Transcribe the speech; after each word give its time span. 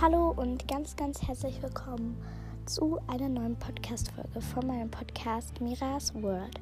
Hallo 0.00 0.34
und 0.36 0.66
ganz, 0.66 0.96
ganz 0.96 1.22
herzlich 1.22 1.62
willkommen 1.62 2.20
zu 2.66 2.98
einer 3.06 3.28
neuen 3.28 3.54
Podcast-Folge 3.54 4.40
von 4.40 4.66
meinem 4.66 4.90
Podcast 4.90 5.60
Miras 5.60 6.12
World. 6.20 6.60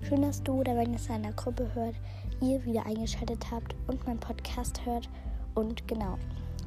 Schön, 0.00 0.22
dass 0.22 0.42
du 0.42 0.60
oder 0.60 0.74
wenn 0.74 0.94
es 0.94 1.06
in 1.06 1.16
einer 1.16 1.32
Gruppe 1.32 1.70
hört, 1.74 1.94
ihr 2.40 2.64
wieder 2.64 2.86
eingeschaltet 2.86 3.44
habt 3.52 3.76
und 3.88 4.04
meinen 4.06 4.18
Podcast 4.18 4.80
hört. 4.86 5.06
Und 5.54 5.86
genau, 5.86 6.16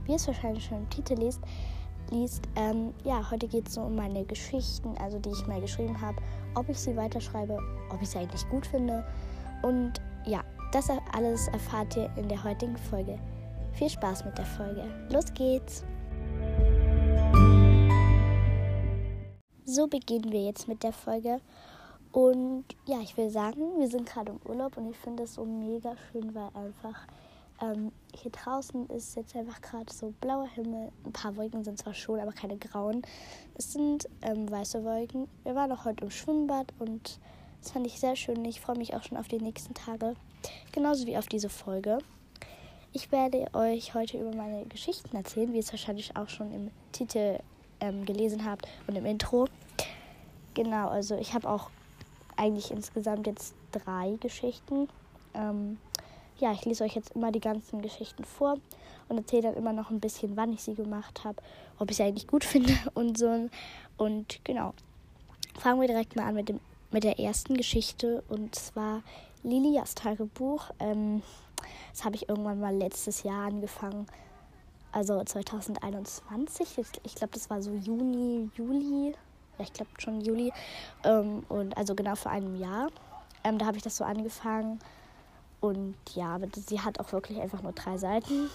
wie 0.05 0.13
es 0.13 0.27
wahrscheinlich 0.27 0.63
schon 0.63 0.77
im 0.77 0.89
Titel 0.91 1.15
liest, 1.15 1.41
liest 2.11 2.47
ähm, 2.55 2.93
ja, 3.03 3.29
heute 3.31 3.47
geht 3.47 3.67
es 3.67 3.73
so 3.73 3.81
um 3.81 3.95
meine 3.95 4.23
Geschichten, 4.25 4.95
also 4.99 5.17
die 5.17 5.31
ich 5.31 5.47
mal 5.47 5.59
geschrieben 5.59 5.99
habe, 5.99 6.21
ob 6.53 6.69
ich 6.69 6.79
sie 6.79 6.95
weiterschreibe, 6.95 7.57
ob 7.91 7.99
ich 7.99 8.09
sie 8.09 8.19
eigentlich 8.19 8.47
gut 8.49 8.67
finde. 8.67 9.03
Und 9.63 9.93
ja, 10.27 10.43
das 10.71 10.87
alles 11.13 11.47
erfahrt 11.47 11.97
ihr 11.97 12.11
in 12.15 12.29
der 12.29 12.43
heutigen 12.43 12.77
Folge. 12.77 13.17
Viel 13.79 13.89
Spaß 13.89 14.25
mit 14.25 14.37
der 14.37 14.45
Folge. 14.45 14.83
Los 15.09 15.33
geht's! 15.33 15.85
So 19.63 19.87
beginnen 19.87 20.33
wir 20.33 20.43
jetzt 20.43 20.67
mit 20.67 20.83
der 20.83 20.91
Folge. 20.91 21.39
Und 22.11 22.65
ja, 22.85 22.99
ich 22.99 23.15
will 23.15 23.29
sagen, 23.29 23.79
wir 23.79 23.87
sind 23.87 24.05
gerade 24.05 24.33
im 24.33 24.39
Urlaub 24.45 24.75
und 24.75 24.89
ich 24.89 24.97
finde 24.97 25.23
es 25.23 25.35
so 25.35 25.45
mega 25.45 25.95
schön, 26.11 26.35
weil 26.35 26.49
einfach 26.55 27.07
ähm, 27.61 27.93
hier 28.13 28.31
draußen 28.31 28.89
ist 28.89 29.15
jetzt 29.15 29.33
einfach 29.33 29.61
gerade 29.61 29.93
so 29.93 30.13
blauer 30.19 30.49
Himmel. 30.49 30.91
Ein 31.05 31.13
paar 31.13 31.37
Wolken 31.37 31.63
sind 31.63 31.77
zwar 31.77 31.93
schon, 31.93 32.19
aber 32.19 32.33
keine 32.33 32.57
grauen. 32.57 33.03
Es 33.55 33.71
sind 33.71 34.09
ähm, 34.23 34.51
weiße 34.51 34.83
Wolken. 34.83 35.29
Wir 35.45 35.55
waren 35.55 35.71
auch 35.71 35.85
heute 35.85 36.03
im 36.03 36.11
Schwimmbad 36.11 36.73
und 36.79 37.17
das 37.61 37.71
fand 37.71 37.87
ich 37.87 37.97
sehr 37.97 38.17
schön. 38.17 38.43
Ich 38.43 38.59
freue 38.59 38.77
mich 38.77 38.93
auch 38.93 39.03
schon 39.03 39.17
auf 39.17 39.29
die 39.29 39.39
nächsten 39.39 39.73
Tage. 39.73 40.15
Genauso 40.73 41.07
wie 41.07 41.17
auf 41.17 41.27
diese 41.27 41.47
Folge. 41.47 41.99
Ich 42.91 43.11
werde 43.11 43.45
euch 43.53 43.93
heute 43.93 44.17
über 44.17 44.35
meine 44.35 44.65
Geschichten 44.65 45.15
erzählen, 45.15 45.51
wie 45.51 45.57
ihr 45.57 45.63
es 45.63 45.71
wahrscheinlich 45.71 46.15
auch 46.15 46.27
schon 46.27 46.51
im 46.51 46.71
Titel 46.91 47.37
ähm, 47.79 48.03
gelesen 48.03 48.43
habt 48.45 48.67
und 48.87 48.95
im 48.95 49.05
Intro. 49.05 49.47
Genau, 50.55 50.87
also 50.89 51.15
ich 51.15 51.35
habe 51.35 51.47
auch 51.47 51.69
eigentlich 52.35 52.71
insgesamt 52.71 53.27
jetzt 53.27 53.53
drei 53.71 54.17
Geschichten. 54.19 54.89
Ähm, 55.35 55.77
ja, 56.39 56.51
ich 56.51 56.65
lese 56.65 56.83
euch 56.83 56.95
jetzt 56.95 57.11
immer 57.15 57.31
die 57.31 57.39
ganzen 57.39 57.83
Geschichten 57.83 58.23
vor 58.23 58.57
und 59.07 59.17
erzähle 59.17 59.43
dann 59.43 59.55
immer 59.55 59.73
noch 59.73 59.91
ein 59.91 59.99
bisschen, 59.99 60.35
wann 60.35 60.51
ich 60.51 60.63
sie 60.63 60.73
gemacht 60.73 61.23
habe, 61.23 61.37
ob 61.77 61.91
ich 61.91 61.97
sie 61.97 62.03
eigentlich 62.03 62.27
gut 62.27 62.43
finde 62.45 62.73
und 62.95 63.19
so. 63.19 63.49
Und 63.97 64.39
genau, 64.43 64.73
fangen 65.59 65.79
wir 65.79 65.87
direkt 65.87 66.15
mal 66.15 66.25
an 66.25 66.33
mit, 66.33 66.49
dem, 66.49 66.59
mit 66.89 67.03
der 67.03 67.19
ersten 67.19 67.53
Geschichte 67.53 68.23
und 68.29 68.55
zwar 68.55 69.03
Lilias 69.43 69.95
Tagebuch. 69.95 70.71
Ähm, 70.79 71.21
das 71.91 72.05
habe 72.05 72.15
ich 72.15 72.29
irgendwann 72.29 72.59
mal 72.59 72.75
letztes 72.75 73.23
Jahr 73.23 73.47
angefangen. 73.47 74.05
Also 74.91 75.23
2021. 75.23 76.79
Ich 77.03 77.15
glaube, 77.15 77.33
das 77.33 77.49
war 77.49 77.61
so 77.61 77.71
Juni, 77.73 78.49
Juli. 78.55 79.13
Ja, 79.57 79.63
ich 79.63 79.73
glaube 79.73 79.91
schon 79.99 80.21
Juli. 80.21 80.51
Ähm, 81.03 81.43
und 81.49 81.77
also 81.77 81.95
genau 81.95 82.15
vor 82.15 82.31
einem 82.31 82.55
Jahr. 82.55 82.89
Ähm, 83.43 83.57
da 83.57 83.65
habe 83.65 83.77
ich 83.77 83.83
das 83.83 83.97
so 83.97 84.03
angefangen. 84.03 84.79
Und 85.61 85.95
ja, 86.15 86.39
sie 86.55 86.79
hat 86.79 86.99
auch 86.99 87.11
wirklich 87.11 87.39
einfach 87.39 87.61
nur 87.61 87.73
drei 87.73 87.97
Seiten. 87.97 88.49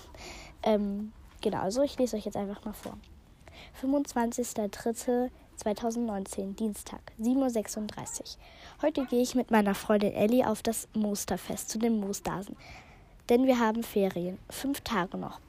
Ähm, 0.62 1.12
genau, 1.42 1.58
also 1.58 1.82
ich 1.82 1.98
lese 1.98 2.16
euch 2.16 2.24
jetzt 2.24 2.36
einfach 2.36 2.64
mal 2.64 2.72
vor. 2.72 2.96
25.03.2019, 5.62 6.56
Dienstag, 6.56 7.00
7.36 7.20 7.77
Uhr. 7.77 8.24
Heute 8.83 9.06
gehe 9.06 9.22
ich 9.22 9.34
mit 9.34 9.50
meiner 9.50 9.74
Freundin 9.74 10.12
Ellie 10.12 10.46
auf 10.46 10.62
das 10.62 10.88
Moosterfest 10.94 11.70
zu 11.70 11.78
den 11.78 12.00
Moosterhasen 12.00 12.56
denn 13.28 13.46
wir 13.46 13.58
haben 13.58 13.83
Ferien. 13.83 14.38
Fünf 14.50 14.80
Tage 14.80 15.16
noch. 15.16 15.41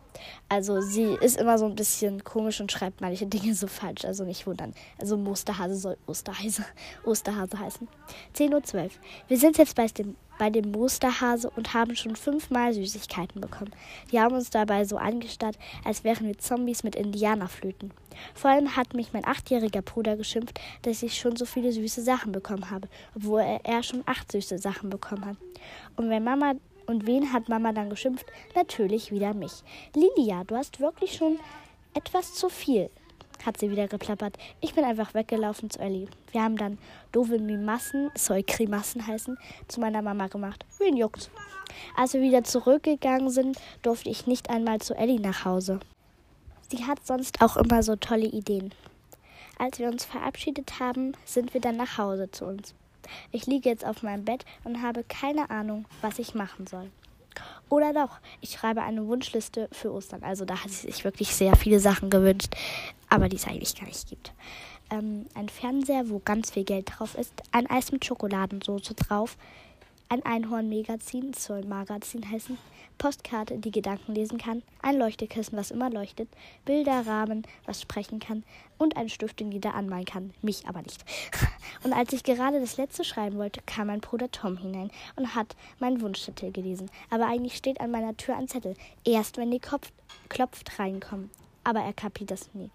Also 0.49 0.81
sie 0.81 1.17
ist 1.21 1.37
immer 1.37 1.57
so 1.57 1.65
ein 1.65 1.75
bisschen 1.75 2.23
komisch 2.23 2.61
und 2.61 2.71
schreibt 2.71 3.01
manche 3.01 3.25
Dinge 3.25 3.53
so 3.55 3.67
falsch, 3.67 4.05
also 4.05 4.23
nicht 4.23 4.45
wundern. 4.47 4.73
Also 4.99 5.17
Musterhase 5.17 5.75
soll 5.75 5.97
Osterhase, 6.07 6.65
Osterhase 7.03 7.59
heißen. 7.59 7.87
10.12 8.35 8.83
Uhr. 8.83 8.89
Wir 9.27 9.37
sind 9.37 9.57
jetzt 9.57 9.75
bei 9.75 9.87
dem, 9.87 10.15
bei 10.37 10.49
dem 10.49 10.71
Musterhase 10.71 11.49
und 11.49 11.73
haben 11.73 11.95
schon 11.95 12.15
fünfmal 12.15 12.73
Süßigkeiten 12.73 13.41
bekommen. 13.41 13.71
Die 14.11 14.19
haben 14.19 14.35
uns 14.35 14.49
dabei 14.49 14.85
so 14.85 14.97
angestarrt, 14.97 15.57
als 15.83 16.03
wären 16.03 16.27
wir 16.27 16.37
Zombies 16.37 16.83
mit 16.83 16.95
Indianerflöten. 16.95 17.91
Vor 18.33 18.51
allem 18.51 18.75
hat 18.75 18.93
mich 18.93 19.13
mein 19.13 19.25
achtjähriger 19.25 19.81
Bruder 19.81 20.15
geschimpft, 20.15 20.59
dass 20.83 21.03
ich 21.03 21.17
schon 21.17 21.35
so 21.35 21.45
viele 21.45 21.71
süße 21.71 22.01
Sachen 22.01 22.31
bekommen 22.31 22.69
habe, 22.69 22.87
obwohl 23.15 23.41
er, 23.41 23.65
er 23.65 23.83
schon 23.83 24.03
acht 24.05 24.31
süße 24.31 24.57
Sachen 24.57 24.89
bekommen 24.89 25.25
hat. 25.25 25.37
Und 25.95 26.09
wenn 26.09 26.23
Mama 26.23 26.53
und 26.87 27.05
wen 27.05 27.33
hat 27.33 27.49
Mama 27.49 27.71
dann 27.71 27.89
geschimpft? 27.89 28.25
Natürlich 28.55 29.11
wieder 29.11 29.33
mich. 29.33 29.63
Lilia, 29.93 30.43
du 30.43 30.55
hast 30.55 30.79
wirklich 30.79 31.13
schon 31.15 31.39
etwas 31.93 32.33
zu 32.33 32.49
viel, 32.49 32.89
hat 33.45 33.57
sie 33.57 33.71
wieder 33.71 33.87
geplappert. 33.87 34.37
Ich 34.61 34.73
bin 34.73 34.83
einfach 34.83 35.13
weggelaufen 35.13 35.69
zu 35.69 35.79
Ellie. 35.79 36.07
Wir 36.31 36.43
haben 36.43 36.57
dann 36.57 36.77
doofe 37.11 37.39
Mimassen, 37.39 38.11
soll 38.15 38.43
Krimassen 38.43 39.05
heißen, 39.05 39.37
zu 39.67 39.79
meiner 39.79 40.01
Mama 40.01 40.27
gemacht. 40.27 40.65
Wen 40.79 40.97
juckt's? 40.97 41.29
Als 41.95 42.13
wir 42.13 42.21
wieder 42.21 42.43
zurückgegangen 42.43 43.29
sind, 43.29 43.57
durfte 43.81 44.09
ich 44.09 44.27
nicht 44.27 44.49
einmal 44.49 44.79
zu 44.79 44.95
Ellie 44.95 45.19
nach 45.19 45.45
Hause. 45.45 45.79
Sie 46.69 46.85
hat 46.85 47.05
sonst 47.05 47.41
auch 47.41 47.57
immer 47.57 47.83
so 47.83 47.95
tolle 47.95 48.27
Ideen. 48.27 48.73
Als 49.57 49.79
wir 49.79 49.87
uns 49.87 50.03
verabschiedet 50.03 50.79
haben, 50.79 51.13
sind 51.23 51.53
wir 51.53 51.61
dann 51.61 51.77
nach 51.77 51.97
Hause 51.97 52.29
zu 52.31 52.45
uns. 52.45 52.73
Ich 53.31 53.45
liege 53.45 53.69
jetzt 53.69 53.85
auf 53.85 54.03
meinem 54.03 54.25
Bett 54.25 54.45
und 54.63 54.81
habe 54.81 55.03
keine 55.03 55.49
Ahnung, 55.49 55.85
was 56.01 56.19
ich 56.19 56.35
machen 56.35 56.67
soll. 56.67 56.89
Oder 57.69 57.93
doch, 57.93 58.19
ich 58.41 58.51
schreibe 58.51 58.83
eine 58.83 59.07
Wunschliste 59.07 59.67
für 59.71 59.91
Ostern. 59.91 60.23
Also 60.23 60.45
da 60.45 60.63
hat 60.63 60.69
sie 60.69 60.87
sich 60.87 61.03
wirklich 61.03 61.35
sehr 61.35 61.55
viele 61.55 61.79
Sachen 61.79 62.09
gewünscht, 62.09 62.55
aber 63.09 63.27
die 63.27 63.37
es 63.37 63.47
eigentlich 63.47 63.75
gar 63.75 63.87
nicht 63.87 64.07
gibt. 64.07 64.33
Ähm, 64.91 65.25
ein 65.33 65.49
Fernseher, 65.49 66.09
wo 66.09 66.19
ganz 66.19 66.51
viel 66.51 66.63
Geld 66.63 66.91
drauf 66.95 67.15
ist, 67.15 67.33
ein 67.51 67.67
Eis 67.69 67.91
mit 67.91 68.05
Schokoladensauce 68.05 68.93
drauf, 68.95 69.37
ein 70.09 70.23
Einhorn-Magazin, 70.23 71.33
soll 71.33 71.65
Magazin 71.65 72.29
heißen, 72.29 72.57
Postkarte, 72.97 73.57
die 73.57 73.71
Gedanken 73.71 74.13
lesen 74.13 74.37
kann, 74.37 74.63
ein 74.81 74.97
Leuchtekissen, 74.97 75.57
was 75.57 75.71
immer 75.71 75.89
leuchtet, 75.89 76.29
Bilderrahmen, 76.63 77.43
was 77.65 77.81
sprechen 77.81 78.19
kann 78.19 78.43
und 78.77 78.95
ein 78.97 79.09
Stift, 79.09 79.39
den 79.39 79.51
jeder 79.51 79.73
anmalen 79.73 80.05
kann, 80.05 80.33
mich 80.41 80.67
aber 80.67 80.81
nicht. 80.81 81.03
Und 81.83 81.93
als 81.93 82.13
ich 82.13 82.23
gerade 82.23 82.59
das 82.59 82.77
letzte 82.77 83.03
schreiben 83.03 83.37
wollte, 83.37 83.61
kam 83.65 83.87
mein 83.87 83.99
Bruder 83.99 84.31
Tom 84.31 84.57
hinein 84.57 84.89
und 85.15 85.35
hat 85.35 85.55
meinen 85.79 86.01
Wunschzettel 86.01 86.51
gelesen. 86.51 86.89
Aber 87.09 87.27
eigentlich 87.27 87.57
steht 87.57 87.79
an 87.79 87.91
meiner 87.91 88.17
Tür 88.17 88.37
ein 88.37 88.47
Zettel, 88.47 88.75
erst 89.03 89.37
wenn 89.37 89.51
die 89.51 89.59
Kopf 89.59 89.91
klopft 90.29 90.79
reinkommen. 90.79 91.29
Aber 91.63 91.81
er 91.81 91.93
kapiert 91.93 92.31
das 92.31 92.49
nie. 92.53 92.71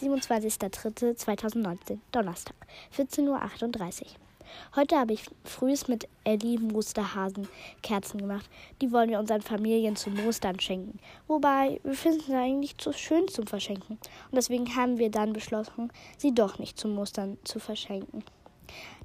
27.03.2019, 0.00 1.98
Donnerstag, 2.12 2.56
14.38 2.96 4.02
Uhr. 4.02 4.27
Heute 4.76 4.96
habe 4.96 5.12
ich 5.12 5.24
frühs 5.44 5.88
mit 5.88 6.08
Ellie 6.24 6.58
Musterhasen-Kerzen 6.58 8.18
gemacht. 8.18 8.48
Die 8.80 8.92
wollen 8.92 9.10
wir 9.10 9.18
unseren 9.18 9.42
Familien 9.42 9.96
zu 9.96 10.10
Mustern 10.10 10.60
schenken. 10.60 10.98
Wobei, 11.26 11.80
wir 11.84 11.94
finden 11.94 12.20
sie 12.20 12.34
eigentlich 12.34 12.78
zu 12.78 12.92
schön 12.92 13.28
zum 13.28 13.46
Verschenken. 13.46 13.94
Und 13.94 14.34
deswegen 14.34 14.76
haben 14.76 14.98
wir 14.98 15.10
dann 15.10 15.32
beschlossen, 15.32 15.90
sie 16.16 16.34
doch 16.34 16.58
nicht 16.58 16.78
zu 16.78 16.88
Mustern 16.88 17.38
zu 17.44 17.58
verschenken. 17.58 18.24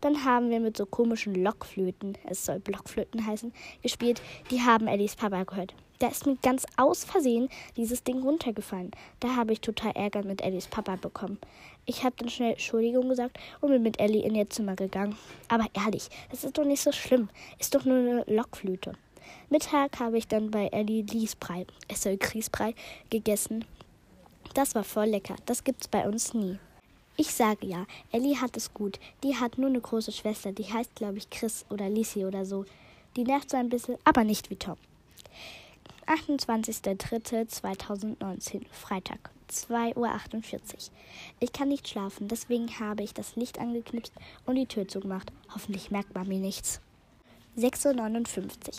Dann 0.01 0.25
haben 0.25 0.49
wir 0.49 0.59
mit 0.59 0.75
so 0.75 0.85
komischen 0.85 1.35
Lockflöten, 1.35 2.17
es 2.25 2.45
soll 2.45 2.59
Blockflöten 2.59 3.25
heißen, 3.25 3.53
gespielt. 3.81 4.21
Die 4.51 4.61
haben 4.61 4.87
Ellies 4.87 5.15
Papa 5.15 5.43
gehört. 5.43 5.73
Da 6.03 6.09
ist 6.09 6.25
mir 6.25 6.35
ganz 6.43 6.65
aus 6.75 7.05
Versehen 7.05 7.47
dieses 7.77 8.03
Ding 8.03 8.23
runtergefallen. 8.23 8.91
Da 9.21 9.37
habe 9.37 9.53
ich 9.53 9.61
total 9.61 9.93
Ärger 9.93 10.21
mit 10.25 10.41
Ellies 10.41 10.67
Papa 10.67 10.97
bekommen. 10.97 11.37
Ich 11.85 12.03
habe 12.03 12.13
dann 12.17 12.27
schnell 12.27 12.51
Entschuldigung 12.51 13.07
gesagt 13.07 13.39
und 13.61 13.69
bin 13.69 13.83
mit 13.83 14.01
Ellie 14.01 14.21
in 14.21 14.35
ihr 14.35 14.49
Zimmer 14.49 14.75
gegangen. 14.75 15.15
Aber 15.47 15.65
ehrlich, 15.73 16.09
das 16.29 16.43
ist 16.43 16.57
doch 16.57 16.65
nicht 16.65 16.81
so 16.81 16.91
schlimm. 16.91 17.29
Ist 17.57 17.73
doch 17.73 17.85
nur 17.85 17.99
eine 17.99 18.25
Lockflöte. 18.27 18.95
Mittag 19.49 19.97
habe 20.01 20.17
ich 20.17 20.27
dann 20.27 20.51
bei 20.51 20.67
Ellie 20.73 21.03
Liesbrei, 21.03 21.65
es 21.87 22.03
soll 22.03 22.17
Grießbrei, 22.17 22.75
gegessen. 23.09 23.63
Das 24.55 24.75
war 24.75 24.83
voll 24.83 25.07
lecker. 25.07 25.37
Das 25.45 25.63
gibt's 25.63 25.87
bei 25.87 26.05
uns 26.05 26.33
nie. 26.33 26.57
Ich 27.15 27.33
sage 27.33 27.65
ja, 27.65 27.85
Ellie 28.11 28.41
hat 28.41 28.57
es 28.57 28.73
gut. 28.73 28.99
Die 29.23 29.37
hat 29.37 29.57
nur 29.57 29.69
eine 29.69 29.79
große 29.79 30.11
Schwester, 30.11 30.51
die 30.51 30.65
heißt, 30.65 30.95
glaube 30.95 31.19
ich, 31.19 31.29
Chris 31.29 31.65
oder 31.69 31.87
Lisi 31.87 32.25
oder 32.25 32.43
so. 32.43 32.65
Die 33.15 33.23
nervt 33.23 33.49
so 33.49 33.55
ein 33.55 33.69
bisschen, 33.69 33.95
aber 34.03 34.25
nicht 34.25 34.49
wie 34.49 34.57
Tom. 34.57 34.75
28.03.2019, 36.07 38.63
Freitag, 38.71 39.29
2.48 39.49 39.95
Uhr. 39.95 40.11
Ich 41.39 41.53
kann 41.53 41.69
nicht 41.69 41.87
schlafen, 41.87 42.27
deswegen 42.27 42.67
habe 42.79 43.03
ich 43.03 43.13
das 43.13 43.35
Licht 43.35 43.59
angeknipst 43.59 44.13
und 44.45 44.55
die 44.55 44.65
Tür 44.65 44.87
zugemacht. 44.87 45.31
Hoffentlich 45.53 45.91
merkt 45.91 46.15
Mami 46.15 46.37
nichts. 46.37 46.81
6.59 47.57 48.67
Uhr. 48.67 48.73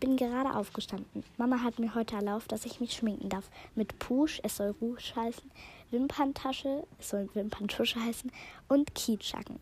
Bin 0.00 0.16
gerade 0.16 0.54
aufgestanden. 0.54 1.24
Mama 1.38 1.62
hat 1.62 1.78
mir 1.78 1.94
heute 1.94 2.16
erlaubt, 2.16 2.52
dass 2.52 2.66
ich 2.66 2.80
mich 2.80 2.92
schminken 2.92 3.28
darf. 3.28 3.48
Mit 3.74 3.98
Push, 3.98 4.40
es 4.42 4.56
soll 4.56 4.74
Rouge 4.80 5.14
heißen, 5.16 5.50
Wimperntasche, 5.90 6.86
es 6.98 7.10
soll 7.10 7.28
Wimperntusche 7.34 8.00
heißen 8.00 8.30
und 8.68 8.94
Kiedschatten, 8.94 9.58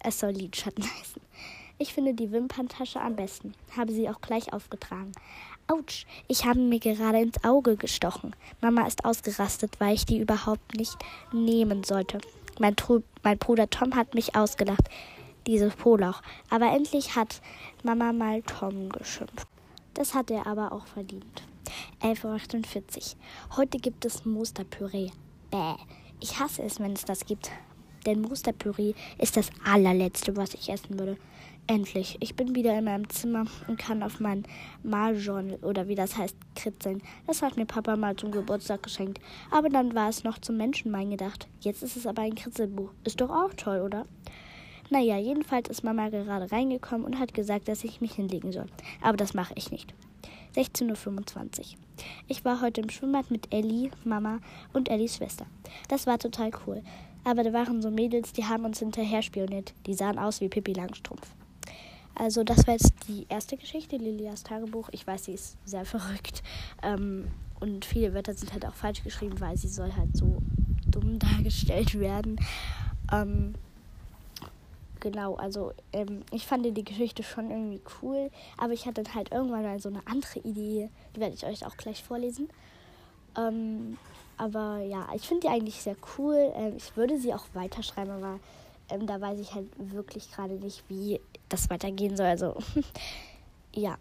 es 0.00 0.18
soll 0.18 0.32
Lidschatten 0.32 0.84
heißen. 0.98 1.22
Ich 1.78 1.92
finde 1.92 2.14
die 2.14 2.32
Wimperntasche 2.32 3.00
am 3.00 3.16
besten. 3.16 3.52
Habe 3.76 3.92
sie 3.92 4.08
auch 4.08 4.22
gleich 4.22 4.52
aufgetragen. 4.52 5.12
Autsch, 5.66 6.06
ich 6.26 6.46
habe 6.46 6.58
mir 6.58 6.78
gerade 6.78 7.20
ins 7.20 7.44
Auge 7.44 7.76
gestochen. 7.76 8.34
Mama 8.62 8.86
ist 8.86 9.04
ausgerastet, 9.04 9.78
weil 9.78 9.94
ich 9.94 10.06
die 10.06 10.18
überhaupt 10.18 10.74
nicht 10.74 10.96
nehmen 11.32 11.84
sollte. 11.84 12.18
Mein, 12.58 12.76
Tru 12.76 13.02
mein 13.22 13.36
Bruder 13.36 13.68
Tom 13.68 13.94
hat 13.94 14.14
mich 14.14 14.34
ausgelacht, 14.34 14.88
dieses 15.46 15.74
Poloch. 15.74 16.22
Aber 16.48 16.72
endlich 16.72 17.14
hat 17.14 17.42
Mama 17.82 18.12
mal 18.14 18.40
Tom 18.42 18.88
geschimpft. 18.88 19.46
Das 19.92 20.14
hat 20.14 20.30
er 20.30 20.46
aber 20.46 20.72
auch 20.72 20.86
verdient. 20.86 21.42
11.48 22.00 22.96
Uhr. 22.96 23.56
Heute 23.56 23.78
gibt 23.78 24.06
es 24.06 24.24
Musterpüree. 24.24 25.10
Bäh. 25.50 25.74
Ich 26.20 26.38
hasse 26.38 26.62
es, 26.62 26.80
wenn 26.80 26.92
es 26.92 27.04
das 27.04 27.26
gibt. 27.26 27.50
Denn 28.06 28.22
Musterpüree 28.22 28.94
ist 29.18 29.36
das 29.36 29.50
allerletzte, 29.64 30.36
was 30.36 30.54
ich 30.54 30.70
essen 30.70 30.98
würde. 30.98 31.18
Endlich. 31.68 32.16
Ich 32.20 32.36
bin 32.36 32.54
wieder 32.54 32.78
in 32.78 32.84
meinem 32.84 33.08
Zimmer 33.08 33.44
und 33.66 33.76
kann 33.76 34.04
auf 34.04 34.20
mein 34.20 34.44
Marjournal 34.84 35.58
oder 35.62 35.88
wie 35.88 35.96
das 35.96 36.16
heißt, 36.16 36.36
kritzeln. 36.54 37.02
Das 37.26 37.42
hat 37.42 37.56
mir 37.56 37.66
Papa 37.66 37.96
mal 37.96 38.14
zum 38.14 38.30
Geburtstag 38.30 38.84
geschenkt. 38.84 39.20
Aber 39.50 39.68
dann 39.68 39.92
war 39.96 40.08
es 40.08 40.22
noch 40.22 40.38
zum 40.38 40.58
Menschenmein 40.58 41.10
gedacht. 41.10 41.48
Jetzt 41.60 41.82
ist 41.82 41.96
es 41.96 42.06
aber 42.06 42.22
ein 42.22 42.36
Kritzelbuch. 42.36 42.90
Ist 43.02 43.20
doch 43.20 43.30
auch 43.30 43.52
toll, 43.54 43.80
oder? 43.80 44.06
Naja, 44.90 45.18
jedenfalls 45.18 45.68
ist 45.68 45.82
Mama 45.82 46.10
gerade 46.10 46.52
reingekommen 46.52 47.04
und 47.04 47.18
hat 47.18 47.34
gesagt, 47.34 47.66
dass 47.66 47.82
ich 47.82 48.00
mich 48.00 48.12
hinlegen 48.12 48.52
soll. 48.52 48.66
Aber 49.02 49.16
das 49.16 49.34
mache 49.34 49.54
ich 49.56 49.72
nicht. 49.72 49.92
16.25 50.54 51.58
Uhr. 51.58 51.64
Ich 52.28 52.44
war 52.44 52.60
heute 52.60 52.80
im 52.80 52.90
Schwimmbad 52.90 53.32
mit 53.32 53.52
Ellie, 53.52 53.90
Mama 54.04 54.38
und 54.72 54.88
Ellies 54.88 55.16
Schwester. 55.16 55.46
Das 55.88 56.06
war 56.06 56.20
total 56.20 56.52
cool. 56.66 56.82
Aber 57.24 57.42
da 57.42 57.52
waren 57.52 57.82
so 57.82 57.90
Mädels, 57.90 58.32
die 58.32 58.44
haben 58.44 58.64
uns 58.64 58.78
hinterher 58.78 59.22
spioniert. 59.22 59.74
Die 59.86 59.94
sahen 59.94 60.20
aus 60.20 60.40
wie 60.40 60.48
Pippi 60.48 60.72
Langstrumpf. 60.72 61.34
Also 62.18 62.44
das 62.44 62.66
war 62.66 62.74
jetzt 62.74 62.92
die 63.08 63.26
erste 63.28 63.58
Geschichte, 63.58 63.96
Lilias 63.98 64.42
Tagebuch. 64.42 64.88
Ich 64.92 65.06
weiß, 65.06 65.26
sie 65.26 65.34
ist 65.34 65.56
sehr 65.66 65.84
verrückt. 65.84 66.42
Ähm, 66.82 67.28
und 67.60 67.84
viele 67.84 68.14
Wörter 68.14 68.34
sind 68.34 68.52
halt 68.52 68.66
auch 68.66 68.74
falsch 68.74 69.02
geschrieben, 69.02 69.38
weil 69.40 69.56
sie 69.56 69.68
soll 69.68 69.92
halt 69.94 70.16
so 70.16 70.38
dumm 70.86 71.18
dargestellt 71.36 71.98
werden. 71.98 72.40
Ähm, 73.12 73.54
genau, 75.00 75.34
also 75.36 75.72
ähm, 75.92 76.22
ich 76.32 76.46
fand 76.46 76.64
die 76.64 76.84
Geschichte 76.84 77.22
schon 77.22 77.50
irgendwie 77.50 77.80
cool, 78.02 78.30
aber 78.56 78.72
ich 78.72 78.86
hatte 78.86 79.02
halt 79.14 79.32
irgendwann 79.32 79.62
mal 79.62 79.80
so 79.80 79.88
eine 79.88 80.00
andere 80.06 80.40
Idee, 80.40 80.90
die 81.14 81.20
werde 81.20 81.34
ich 81.34 81.44
euch 81.44 81.66
auch 81.66 81.76
gleich 81.76 82.02
vorlesen. 82.02 82.48
Ähm, 83.36 83.98
aber 84.38 84.78
ja, 84.78 85.06
ich 85.14 85.26
finde 85.28 85.42
die 85.42 85.48
eigentlich 85.48 85.82
sehr 85.82 85.96
cool. 86.18 86.52
Ähm, 86.54 86.74
ich 86.76 86.96
würde 86.96 87.18
sie 87.18 87.34
auch 87.34 87.44
weiterschreiben, 87.54 88.12
aber 88.12 88.40
ähm, 88.90 89.06
da 89.06 89.20
weiß 89.20 89.38
ich 89.38 89.54
halt 89.54 89.68
wirklich 89.76 90.30
gerade 90.30 90.54
nicht, 90.54 90.84
wie 90.88 91.20
das 91.48 91.70
weitergehen 91.70 92.16
soll. 92.16 92.26
Also 92.26 92.56
ja, 93.74 93.96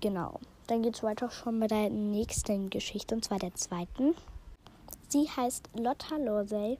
genau. 0.00 0.40
Dann 0.66 0.82
geht 0.82 0.96
es 0.96 1.02
weiter 1.02 1.30
schon 1.30 1.58
mit 1.58 1.70
der 1.70 1.88
nächsten 1.88 2.68
Geschichte, 2.70 3.14
und 3.14 3.24
zwar 3.24 3.38
der 3.38 3.54
zweiten. 3.54 4.14
Sie 5.08 5.28
heißt 5.28 5.70
Lotta 5.74 6.16
Lorsey. 6.16 6.78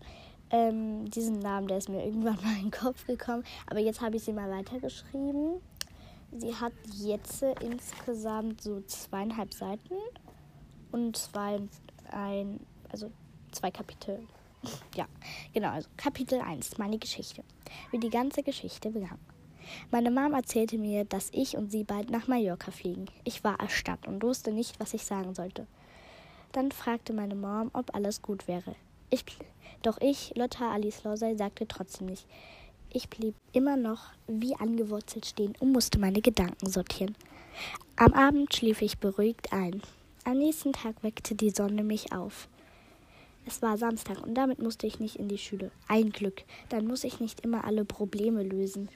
Ähm, 0.51 1.11
diesen 1.11 1.41
Namen, 1.41 1.69
der 1.69 1.79
ist 1.79 1.89
mir 1.89 2.05
irgendwann 2.05 2.37
mal 2.43 2.57
in 2.57 2.65
den 2.65 2.71
Kopf 2.71 3.07
gekommen. 3.07 3.45
Aber 3.67 3.81
jetzt 3.81 4.01
habe 4.01 4.17
ich 4.17 4.25
sie 4.25 4.33
mal 4.33 4.51
weitergeschrieben. 4.51 5.61
Sie 6.37 6.55
hat 6.55 6.73
jetzt 6.95 7.43
insgesamt 7.63 8.61
so 8.61 8.83
zweieinhalb 8.83 9.55
Seiten 9.55 9.95
und 10.93 11.17
zwei, 11.17 11.61
ein, 12.11 12.61
also 12.91 13.11
zwei 13.51 13.71
Kapitel 13.71 14.21
ja, 14.95 15.07
genau, 15.53 15.71
also 15.71 15.89
Kapitel 15.97 16.41
1, 16.41 16.79
meine 16.79 16.99
Geschichte. 16.99 17.43
Wie 17.91 17.99
die 17.99 18.11
ganze 18.11 18.43
Geschichte 18.43 18.91
begann. 18.91 19.19
Meine 19.91 20.11
Mom 20.11 20.33
erzählte 20.33 20.79
mir, 20.79 21.05
dass 21.05 21.31
ich 21.33 21.57
und 21.57 21.71
sie 21.71 21.85
bald 21.85 22.11
nach 22.11 22.27
Mallorca 22.27 22.71
fliegen. 22.71 23.07
Ich 23.25 23.45
war 23.45 23.61
erstarrt 23.61 24.07
und 24.07 24.23
wusste 24.23 24.51
nicht, 24.53 24.81
was 24.81 24.95
ich 24.95 25.05
sagen 25.05 25.35
sollte. 25.35 25.67
Dann 26.53 26.73
fragte 26.73 27.13
meine 27.13 27.35
Mom, 27.35 27.71
ob 27.75 27.95
alles 27.95 28.23
gut 28.23 28.49
wäre. 28.49 28.75
Ich, 29.11 29.25
doch 29.83 30.01
ich, 30.01 30.35
Lotta 30.37 30.73
Alice 30.73 31.05
Lorsey, 31.05 31.37
sagte 31.37 31.69
trotzdem 31.69 32.07
nicht. 32.07 32.27
Ich 32.91 33.11
blieb 33.11 33.35
immer 33.53 33.77
noch 33.77 34.07
wie 34.27 34.57
angewurzelt 34.57 35.27
stehen 35.27 35.55
und 35.61 35.73
musste 35.73 35.99
meine 35.99 36.23
Gedanken 36.23 36.71
sortieren. 36.71 37.15
Am 37.97 38.15
Abend 38.15 38.55
schlief 38.55 38.81
ich 38.81 38.99
beruhigt 38.99 39.53
ein. 39.53 39.83
Am 40.25 40.39
nächsten 40.39 40.73
Tag 40.73 41.03
weckte 41.03 41.35
die 41.35 41.51
Sonne 41.51 41.83
mich 41.83 42.13
auf. 42.13 42.49
Es 43.49 43.63
war 43.63 43.79
Samstag 43.79 44.23
und 44.23 44.35
damit 44.35 44.59
musste 44.59 44.87
ich 44.87 45.01
nicht 45.01 45.17
in 45.17 45.27
die 45.27 45.39
Schule. 45.39 45.71
Ein 45.89 46.11
Glück. 46.11 46.43
Dann 46.69 46.87
muss 46.87 47.03
ich 47.03 47.19
nicht 47.19 47.41
immer 47.41 47.65
alle 47.65 47.87
Probleme 47.87 48.43
lösen. 48.43 48.91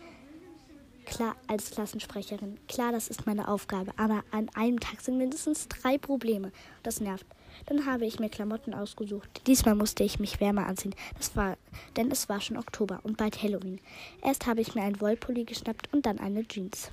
Klar, 1.07 1.37
als 1.47 1.71
Klassensprecherin. 1.71 2.59
Klar, 2.69 2.93
das 2.93 3.09
ist 3.09 3.25
meine 3.27 3.49
Aufgabe. 3.49 3.93
Aber 3.97 4.23
an 4.31 4.51
einem 4.55 4.79
Tag 4.79 5.01
sind 5.01 5.17
mindestens 5.17 5.69
drei 5.69 5.97
Probleme. 5.97 6.53
Das 6.83 7.01
nervt. 7.01 7.25
Dann 7.65 7.87
habe 7.87 8.05
ich 8.05 8.21
mir 8.21 8.29
Klamotten 8.29 8.75
ausgesucht. 8.75 9.41
Diesmal 9.47 9.75
musste 9.75 10.05
ich 10.05 10.21
mich 10.21 10.39
wärmer 10.39 10.67
anziehen. 10.67 10.95
Das 11.17 11.35
war, 11.35 11.57
denn 11.97 12.11
es 12.11 12.29
war 12.29 12.43
schon 12.43 12.59
Oktober 12.59 13.01
und 13.05 13.17
bald 13.17 13.43
Halloween. 13.43 13.81
Erst 14.23 14.47
habe 14.47 14.61
ich 14.61 14.75
mir 14.75 14.83
einen 14.83 15.01
Wollpulli 15.01 15.45
geschnappt 15.45 15.91
und 15.95 16.05
dann 16.05 16.19
eine 16.19 16.47
Jeans. 16.47 16.91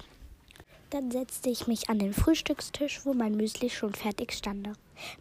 Dann 0.92 1.12
setzte 1.12 1.50
ich 1.50 1.68
mich 1.68 1.90
an 1.90 2.00
den 2.00 2.14
Frühstückstisch, 2.14 3.02
wo 3.04 3.14
mein 3.14 3.36
Müsli 3.36 3.70
schon 3.70 3.94
fertig 3.94 4.32
stand. 4.32 4.70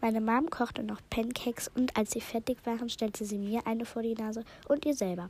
Meine 0.01 0.21
Mom 0.21 0.49
kochte 0.49 0.83
noch 0.83 1.01
Pancakes 1.09 1.69
und 1.75 1.95
als 1.97 2.11
sie 2.11 2.21
fertig 2.21 2.57
waren, 2.65 2.89
stellte 2.89 3.25
sie 3.25 3.37
mir 3.37 3.65
eine 3.65 3.85
vor 3.85 4.01
die 4.01 4.15
Nase 4.15 4.43
und 4.67 4.85
ihr 4.85 4.93
selber. 4.93 5.29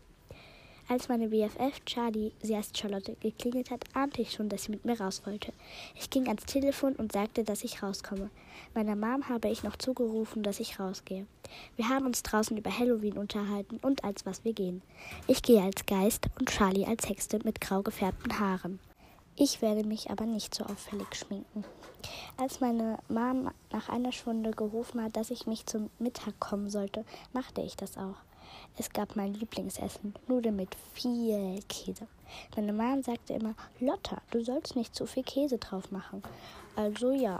Als 0.91 1.07
meine 1.07 1.27
BFF 1.27 1.85
Charlie, 1.85 2.31
sie 2.41 2.57
heißt 2.57 2.75
Charlotte, 2.75 3.15
geklingelt 3.19 3.69
hat, 3.69 3.83
ahnte 3.93 4.23
ich 4.23 4.31
schon, 4.31 4.49
dass 4.49 4.63
sie 4.63 4.71
mit 4.71 4.85
mir 4.85 4.99
raus 4.99 5.21
wollte. 5.23 5.53
Ich 5.93 6.09
ging 6.09 6.27
ans 6.27 6.45
Telefon 6.47 6.95
und 6.95 7.11
sagte, 7.11 7.43
dass 7.43 7.63
ich 7.63 7.83
rauskomme. 7.83 8.31
Meiner 8.73 8.95
Mom 8.95 9.29
habe 9.29 9.49
ich 9.49 9.61
noch 9.61 9.75
zugerufen, 9.75 10.41
dass 10.41 10.59
ich 10.59 10.79
rausgehe. 10.79 11.27
Wir 11.75 11.89
haben 11.89 12.07
uns 12.07 12.23
draußen 12.23 12.57
über 12.57 12.75
Halloween 12.75 13.19
unterhalten 13.19 13.77
und 13.83 14.03
als 14.03 14.25
was 14.25 14.43
wir 14.43 14.53
gehen. 14.53 14.81
Ich 15.27 15.43
gehe 15.43 15.61
als 15.61 15.85
Geist 15.85 16.27
und 16.39 16.49
Charlie 16.49 16.87
als 16.87 17.07
Hexe 17.07 17.37
mit 17.43 17.61
grau 17.61 17.83
gefärbten 17.83 18.39
Haaren. 18.39 18.79
Ich 19.41 19.61
werde 19.61 19.85
mich 19.85 20.11
aber 20.11 20.25
nicht 20.25 20.53
so 20.53 20.65
auffällig 20.65 21.15
schminken. 21.15 21.63
Als 22.35 22.59
meine 22.59 22.99
Mom 23.07 23.49
nach 23.71 23.87
einer 23.87 24.11
Stunde 24.11 24.51
gerufen 24.51 25.01
hat, 25.01 25.15
dass 25.15 25.31
ich 25.31 25.47
mich 25.47 25.65
zum 25.65 25.89
Mittag 25.97 26.37
kommen 26.41 26.69
sollte, 26.69 27.05
machte 27.31 27.61
ich 27.61 27.77
das 27.77 27.97
auch. 27.97 28.17
Es 28.77 28.89
gab 28.89 29.15
mein 29.15 29.33
Lieblingsessen, 29.33 30.13
Nudeln 30.27 30.57
mit 30.57 30.75
viel 30.93 31.61
Käse. 31.69 32.05
Meine 32.53 32.73
Mom 32.73 33.01
sagte 33.01 33.31
immer, 33.31 33.55
Lotta, 33.79 34.21
du 34.31 34.43
sollst 34.43 34.75
nicht 34.75 34.93
zu 34.93 35.05
viel 35.05 35.23
Käse 35.23 35.57
drauf 35.57 35.89
machen. 35.89 36.21
Also 36.75 37.13
ja. 37.13 37.39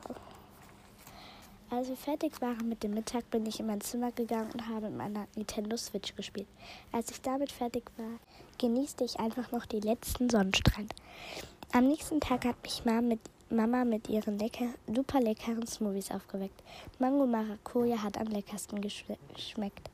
Als 1.70 1.90
wir 1.90 1.98
fertig 1.98 2.40
waren 2.40 2.70
mit 2.70 2.82
dem 2.82 2.94
Mittag, 2.94 3.30
bin 3.30 3.46
ich 3.46 3.60
in 3.60 3.68
mein 3.68 3.82
Zimmer 3.82 4.14
gegangen 4.14 4.52
und 4.54 4.70
habe 4.70 4.88
mit 4.88 4.98
meiner 4.98 5.28
Nintendo 5.36 5.76
Switch 5.76 6.16
gespielt. 6.16 6.48
Als 6.94 7.12
ich 7.12 7.20
damit 7.22 7.52
fertig 7.52 7.92
war, 7.98 8.20
genießte 8.58 9.04
ich 9.04 9.20
einfach 9.20 9.52
noch 9.52 9.66
die 9.66 9.82
letzten 9.82 10.30
Sonnenstrahlen. 10.30 10.88
Am 11.72 11.88
nächsten 11.88 12.20
Tag 12.20 12.46
hat 12.46 12.56
mich 12.64 12.84
Mama 12.84 13.02
mit, 13.02 13.20
Mama 13.52 13.86
mit 13.86 14.10
ihren 14.10 14.40
lecker, 14.40 14.70
super 14.88 15.22
leckeren 15.22 15.68
Smoothies 15.68 16.10
aufgeweckt. 16.10 16.64
Mango 16.98 17.28
Maracuja 17.28 18.02
hat 18.02 18.18
am 18.18 18.26
leckersten 18.26 18.82
geschmeckt. 18.82 19.92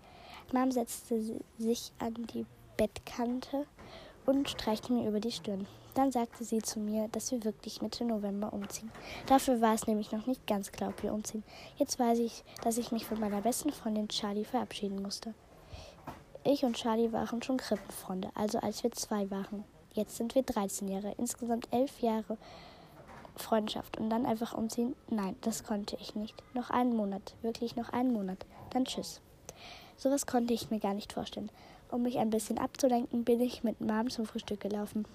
Mom 0.53 0.71
setzte 0.71 1.21
sich 1.57 1.91
an 1.99 2.13
die 2.33 2.45
Bettkante 2.77 3.65
und 4.25 4.49
streichte 4.49 4.93
mir 4.93 5.05
über 5.05 5.19
die 5.19 5.33
Stirn. 5.33 5.67
Dann 5.95 6.13
sagte 6.13 6.45
sie 6.45 6.61
zu 6.61 6.79
mir, 6.79 7.09
dass 7.09 7.33
wir 7.33 7.43
wirklich 7.43 7.81
Mitte 7.81 8.05
November 8.05 8.53
umziehen. 8.53 8.89
Dafür 9.27 9.59
war 9.59 9.73
es 9.73 9.85
nämlich 9.85 10.13
noch 10.13 10.27
nicht 10.27 10.47
ganz 10.47 10.71
klar, 10.71 10.91
ob 10.91 11.03
wir 11.03 11.13
umziehen. 11.13 11.43
Jetzt 11.75 11.99
weiß 11.99 12.19
ich, 12.19 12.45
dass 12.63 12.77
ich 12.77 12.93
mich 12.93 13.05
von 13.05 13.19
meiner 13.19 13.41
besten 13.41 13.73
Freundin 13.73 14.07
Charlie 14.07 14.45
verabschieden 14.45 15.01
musste. 15.01 15.33
Ich 16.45 16.63
und 16.63 16.77
Charlie 16.77 17.11
waren 17.11 17.43
schon 17.43 17.57
Krippenfreunde, 17.57 18.29
also 18.33 18.59
als 18.59 18.81
wir 18.81 18.93
zwei 18.93 19.29
waren. 19.29 19.65
Jetzt 19.95 20.17
sind 20.17 20.35
wir 20.35 20.43
13 20.43 20.89
Jahre, 20.89 21.15
insgesamt 21.17 21.69
11 21.71 22.01
Jahre 22.01 22.37
Freundschaft 23.37 23.97
und 23.97 24.09
dann 24.09 24.25
einfach 24.25 24.53
umziehen? 24.53 24.93
Nein, 25.09 25.37
das 25.39 25.63
konnte 25.63 25.95
ich 26.01 26.15
nicht. 26.15 26.35
Noch 26.53 26.69
einen 26.69 26.97
Monat, 26.97 27.33
wirklich 27.41 27.77
noch 27.77 27.93
einen 27.93 28.11
Monat. 28.11 28.45
Dann 28.71 28.83
tschüss. 28.83 29.21
Sowas 29.95 30.25
konnte 30.25 30.53
ich 30.53 30.69
mir 30.69 30.79
gar 30.81 30.93
nicht 30.93 31.13
vorstellen. 31.13 31.49
Um 31.89 32.01
mich 32.01 32.17
ein 32.17 32.29
bisschen 32.29 32.57
abzulenken, 32.57 33.23
bin 33.23 33.39
ich 33.39 33.63
mit 33.63 33.79
Mom 33.79 34.09
zum 34.09 34.25
Frühstück 34.25 34.59
gelaufen. 34.59 35.07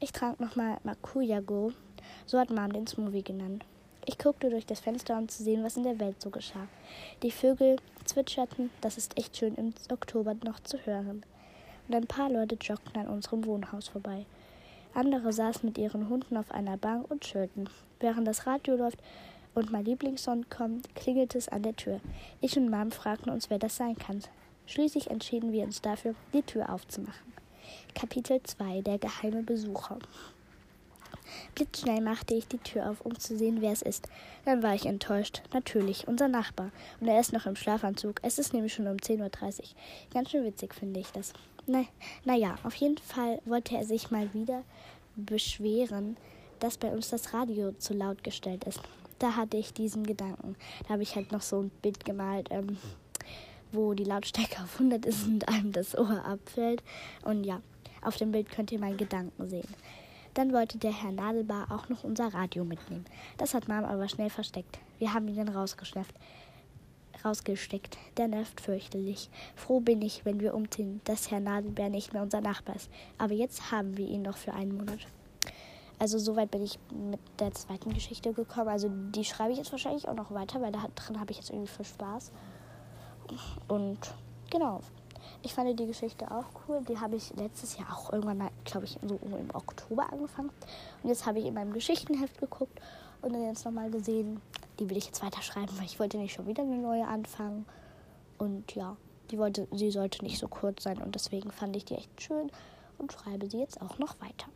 Ich 0.00 0.10
trank 0.10 0.40
nochmal 0.40 0.78
Makuyago, 0.82 1.70
so 2.26 2.40
hat 2.40 2.50
Mom 2.50 2.72
den 2.72 2.88
Smoothie 2.88 3.22
genannt. 3.22 3.64
Ich 4.04 4.18
guckte 4.18 4.50
durch 4.50 4.66
das 4.66 4.80
Fenster, 4.80 5.16
um 5.16 5.28
zu 5.28 5.44
sehen, 5.44 5.62
was 5.62 5.76
in 5.76 5.84
der 5.84 6.00
Welt 6.00 6.20
so 6.20 6.30
geschah. 6.30 6.66
Die 7.22 7.30
Vögel 7.30 7.76
zwitscherten, 8.04 8.70
das 8.80 8.98
ist 8.98 9.16
echt 9.16 9.36
schön 9.36 9.54
im 9.54 9.74
Oktober 9.92 10.34
noch 10.42 10.58
zu 10.58 10.78
hören 10.78 11.24
und 11.88 11.94
ein 11.94 12.06
paar 12.06 12.30
Leute 12.30 12.56
joggten 12.60 13.00
an 13.00 13.08
unserem 13.08 13.44
Wohnhaus 13.44 13.88
vorbei. 13.88 14.26
Andere 14.94 15.32
saßen 15.32 15.66
mit 15.66 15.78
ihren 15.78 16.08
Hunden 16.08 16.36
auf 16.36 16.50
einer 16.52 16.76
Bank 16.76 17.10
und 17.10 17.22
chillten. 17.22 17.68
Während 18.00 18.28
das 18.28 18.46
Radio 18.46 18.76
läuft 18.76 18.98
und 19.54 19.72
mein 19.72 19.84
Lieblingssong 19.84 20.46
kommt, 20.50 20.94
klingelt 20.94 21.34
es 21.34 21.48
an 21.48 21.62
der 21.62 21.76
Tür. 21.76 22.00
Ich 22.40 22.56
und 22.56 22.70
Mom 22.70 22.90
fragten 22.90 23.30
uns, 23.30 23.50
wer 23.50 23.58
das 23.58 23.76
sein 23.76 23.96
kann. 23.96 24.20
Schließlich 24.66 25.10
entschieden 25.10 25.52
wir 25.52 25.64
uns 25.64 25.82
dafür, 25.82 26.14
die 26.32 26.42
Tür 26.42 26.72
aufzumachen. 26.72 27.32
Kapitel 27.94 28.42
2 28.42 28.82
Der 28.82 28.98
geheime 28.98 29.42
Besucher 29.42 29.98
Blitzschnell 31.54 32.00
machte 32.00 32.34
ich 32.34 32.46
die 32.46 32.58
Tür 32.58 32.90
auf, 32.90 33.00
um 33.00 33.18
zu 33.18 33.36
sehen, 33.36 33.60
wer 33.60 33.72
es 33.72 33.82
ist. 33.82 34.08
Dann 34.44 34.62
war 34.62 34.74
ich 34.74 34.86
enttäuscht. 34.86 35.42
Natürlich, 35.52 36.06
unser 36.06 36.28
Nachbar. 36.28 36.70
Und 37.00 37.08
er 37.08 37.20
ist 37.20 37.32
noch 37.32 37.46
im 37.46 37.56
Schlafanzug. 37.56 38.20
Es 38.22 38.38
ist 38.38 38.52
nämlich 38.52 38.74
schon 38.74 38.86
um 38.86 38.96
10.30 38.96 39.20
Uhr. 39.20 39.64
Ganz 40.12 40.30
schön 40.30 40.44
witzig 40.44 40.74
finde 40.74 41.00
ich 41.00 41.10
das. 41.12 41.32
Na, 41.66 41.84
naja, 42.24 42.56
auf 42.62 42.74
jeden 42.74 42.98
Fall 42.98 43.40
wollte 43.46 43.76
er 43.76 43.84
sich 43.84 44.10
mal 44.10 44.32
wieder 44.34 44.64
beschweren, 45.16 46.16
dass 46.60 46.76
bei 46.76 46.90
uns 46.90 47.08
das 47.08 47.32
Radio 47.32 47.72
zu 47.72 47.94
laut 47.94 48.22
gestellt 48.22 48.64
ist. 48.64 48.80
Da 49.18 49.36
hatte 49.36 49.56
ich 49.56 49.72
diesen 49.72 50.04
Gedanken. 50.04 50.56
Da 50.82 50.90
habe 50.90 51.02
ich 51.02 51.16
halt 51.16 51.32
noch 51.32 51.40
so 51.40 51.62
ein 51.62 51.70
Bild 51.80 52.04
gemalt, 52.04 52.48
ähm, 52.50 52.76
wo 53.72 53.94
die 53.94 54.04
Lautstärke 54.04 54.56
auf 54.62 54.74
100 54.74 55.06
ist 55.06 55.26
und 55.26 55.48
einem 55.48 55.72
das 55.72 55.96
Ohr 55.96 56.24
abfällt. 56.24 56.82
Und 57.24 57.44
ja, 57.44 57.62
auf 58.02 58.16
dem 58.16 58.32
Bild 58.32 58.50
könnt 58.50 58.70
ihr 58.70 58.78
meinen 58.78 58.98
Gedanken 58.98 59.48
sehen. 59.48 59.68
Dann 60.34 60.52
wollte 60.52 60.78
der 60.78 60.92
Herr 60.92 61.12
Nadelbar 61.12 61.70
auch 61.70 61.88
noch 61.88 62.02
unser 62.04 62.34
Radio 62.34 62.64
mitnehmen. 62.64 63.06
Das 63.38 63.54
hat 63.54 63.68
Mom 63.68 63.84
aber 63.84 64.08
schnell 64.08 64.30
versteckt. 64.30 64.78
Wir 64.98 65.14
haben 65.14 65.28
ihn 65.28 65.36
dann 65.36 65.48
rausgeschnappt 65.48 66.14
rausgesteckt. 67.24 67.96
Der 68.16 68.28
nervt 68.28 68.60
fürchterlich. 68.60 69.30
Froh 69.56 69.80
bin 69.80 70.02
ich, 70.02 70.24
wenn 70.24 70.40
wir 70.40 70.54
umziehen, 70.54 71.00
dass 71.04 71.30
Herr 71.30 71.40
Nadelbär 71.40 71.88
nicht 71.88 72.12
mehr 72.12 72.22
unser 72.22 72.40
Nachbar 72.40 72.76
ist. 72.76 72.90
Aber 73.18 73.32
jetzt 73.32 73.70
haben 73.70 73.96
wir 73.96 74.06
ihn 74.06 74.22
noch 74.22 74.36
für 74.36 74.52
einen 74.52 74.76
Monat. 74.76 75.00
Also 75.98 76.18
soweit 76.18 76.50
bin 76.50 76.62
ich 76.62 76.78
mit 76.90 77.20
der 77.38 77.52
zweiten 77.52 77.94
Geschichte 77.94 78.32
gekommen. 78.32 78.68
Also 78.68 78.90
die 78.90 79.24
schreibe 79.24 79.52
ich 79.52 79.58
jetzt 79.58 79.72
wahrscheinlich 79.72 80.08
auch 80.08 80.14
noch 80.14 80.32
weiter, 80.32 80.60
weil 80.60 80.72
da 80.72 80.86
drin 80.94 81.20
habe 81.20 81.30
ich 81.30 81.38
jetzt 81.38 81.50
irgendwie 81.50 81.70
viel 81.70 81.84
Spaß. 81.84 82.32
Und 83.68 83.98
genau. 84.50 84.80
Ich 85.42 85.54
fand 85.54 85.78
die 85.78 85.86
Geschichte 85.86 86.30
auch 86.30 86.46
cool. 86.68 86.82
Die 86.88 86.98
habe 86.98 87.16
ich 87.16 87.34
letztes 87.36 87.78
Jahr 87.78 87.96
auch 87.96 88.12
irgendwann 88.12 88.38
mal, 88.38 88.50
glaube 88.64 88.86
ich, 88.86 88.98
so 89.02 89.18
im 89.22 89.54
Oktober 89.54 90.12
angefangen. 90.12 90.50
Und 91.02 91.08
jetzt 91.08 91.26
habe 91.26 91.38
ich 91.38 91.46
in 91.46 91.54
meinem 91.54 91.72
Geschichtenheft 91.72 92.38
geguckt 92.38 92.80
und 93.22 93.32
dann 93.32 93.44
jetzt 93.44 93.64
nochmal 93.64 93.90
gesehen, 93.90 94.40
die 94.78 94.88
will 94.90 94.96
ich 94.96 95.06
jetzt 95.06 95.22
weiterschreiben, 95.22 95.76
weil 95.78 95.86
ich 95.86 96.00
wollte 96.00 96.18
nicht 96.18 96.34
schon 96.34 96.46
wieder 96.46 96.62
eine 96.62 96.76
neue 96.76 97.06
anfangen. 97.06 97.66
Und 98.38 98.74
ja, 98.74 98.96
die 99.30 99.38
wollte, 99.38 99.68
sie 99.72 99.90
sollte 99.90 100.24
nicht 100.24 100.38
so 100.38 100.48
kurz 100.48 100.82
sein 100.82 100.98
und 100.98 101.14
deswegen 101.14 101.50
fand 101.50 101.76
ich 101.76 101.84
die 101.84 101.94
echt 101.94 102.22
schön 102.22 102.50
und 102.98 103.12
schreibe 103.12 103.48
sie 103.48 103.58
jetzt 103.58 103.80
auch 103.80 103.98
noch 103.98 104.20
weiter. 104.20 104.48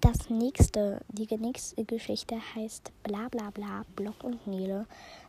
Das 0.00 0.30
nächste, 0.30 1.02
die 1.08 1.26
nächste 1.36 1.84
Geschichte 1.84 2.36
heißt 2.54 2.90
Bla 3.02 3.28
bla 3.28 3.50
bla, 3.50 3.84
Block 3.96 4.24
und 4.24 4.46
Nele. 4.46 4.86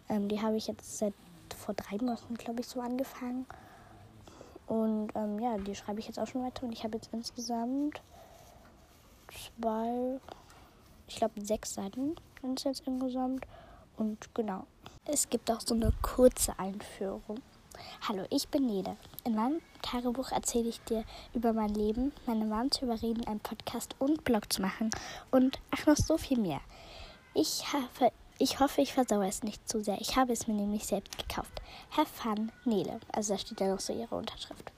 Ähm, 0.08 0.30
die 0.30 0.42
habe 0.42 0.56
ich 0.56 0.68
jetzt 0.68 0.98
seit 0.98 1.14
vor 1.58 1.74
drei 1.74 1.98
Monaten, 1.98 2.36
glaube 2.36 2.62
ich, 2.62 2.68
so 2.68 2.80
angefangen. 2.80 3.46
Und 4.68 5.10
ähm, 5.16 5.40
ja, 5.40 5.58
die 5.58 5.76
schreibe 5.76 6.00
ich 6.00 6.08
jetzt 6.08 6.20
auch 6.20 6.28
schon 6.28 6.44
weiter 6.44 6.64
und 6.64 6.72
ich 6.72 6.86
habe 6.86 6.96
jetzt 6.96 7.10
insgesamt 7.12 8.02
zwei, 9.28 10.20
ich 11.08 11.18
glaube 11.18 11.46
sechs 11.46 11.74
Seiten 11.74 12.16
sind 12.42 12.58
es 12.58 12.64
jetzt 12.64 12.88
insgesamt. 12.88 13.46
Und 14.02 14.34
genau, 14.34 14.66
es 15.06 15.30
gibt 15.30 15.52
auch 15.52 15.62
so 15.62 15.76
eine 15.76 15.94
kurze 16.02 16.58
Einführung. 16.58 17.40
Hallo, 18.08 18.26
ich 18.32 18.48
bin 18.48 18.66
Nede. 18.66 18.98
In 19.26 19.36
meinem 19.36 19.62
Tagebuch 19.84 20.32
erzähle 20.32 20.70
ich 20.70 20.82
dir 20.86 21.04
über 21.36 21.54
mein 21.54 21.76
Leben, 21.76 22.12
meine 22.26 22.46
Mom 22.46 22.72
zu 22.72 22.86
überreden, 22.86 23.28
einen 23.28 23.42
Podcast 23.42 23.94
und 24.00 24.24
Blog 24.24 24.52
zu 24.52 24.64
machen 24.64 24.90
und 25.30 25.60
ach 25.70 25.86
noch 25.86 25.98
so 25.98 26.18
viel 26.18 26.40
mehr. 26.40 26.62
Ich 27.36 27.72
hoffe, 27.74 28.12
ich 28.40 28.60
hoffe, 28.60 28.82
ich 28.82 28.94
versauere 28.94 29.28
es 29.28 29.44
nicht 29.44 29.70
zu 29.70 29.84
sehr. 29.84 30.02
Ich 30.02 30.16
habe 30.18 30.34
es 30.34 30.48
mir 30.48 30.56
nämlich 30.56 30.88
selbst 30.88 31.20
gekauft. 31.20 31.62
Herr 31.92 32.08
Fan 32.08 32.52
Nele. 32.66 33.00
Also 33.14 33.34
da 33.34 33.38
steht 33.38 33.60
ja 33.60 33.72
noch 33.72 33.82
so 33.82 33.94
ihre 33.94 34.16
Unterschrift. 34.16 34.72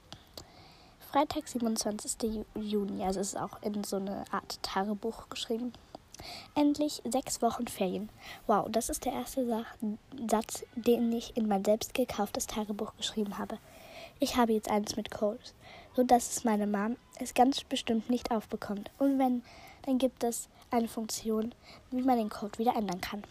Freitag, 1.00 1.48
27. 1.48 2.44
Juni. 2.56 3.06
Also 3.06 3.22
es 3.22 3.36
ist 3.36 3.40
auch 3.40 3.62
in 3.62 3.86
so 3.86 3.96
eine 3.96 4.26
Art 4.34 4.62
Tagebuch 4.62 5.30
geschrieben. 5.30 5.72
Endlich 6.56 7.02
sechs 7.06 7.42
Wochen 7.42 7.68
Ferien. 7.68 8.10
Wow, 8.48 8.68
das 8.70 8.90
ist 8.90 9.06
der 9.06 9.14
erste 9.14 9.66
Satz, 10.30 10.66
den 10.76 11.12
ich 11.12 11.36
in 11.38 11.48
mein 11.48 11.66
selbst 11.66 11.94
gekauftes 11.94 12.48
Tagebuch 12.48 12.94
geschrieben 12.98 13.38
habe. 13.38 13.58
Ich 14.20 14.36
habe 14.36 14.54
jetzt 14.54 14.70
eins 14.70 14.96
mit 14.96 15.12
Codes, 15.12 15.54
so 15.96 16.04
dass 16.04 16.32
es 16.32 16.44
meine 16.44 16.68
Mom 16.68 16.98
es 17.20 17.34
ganz 17.34 17.64
bestimmt 17.64 18.10
nicht 18.10 18.32
aufbekommt. 18.32 18.92
Und 19.00 19.20
wenn, 19.20 19.44
dann 19.86 19.98
gibt 19.98 20.24
es 20.24 20.50
eine 20.72 20.88
Funktion, 20.88 21.54
wie 21.92 22.02
man 22.02 22.18
den 22.18 22.30
Code 22.30 22.58
wieder 22.58 22.76
ändern 22.76 23.02
kann. 23.02 23.24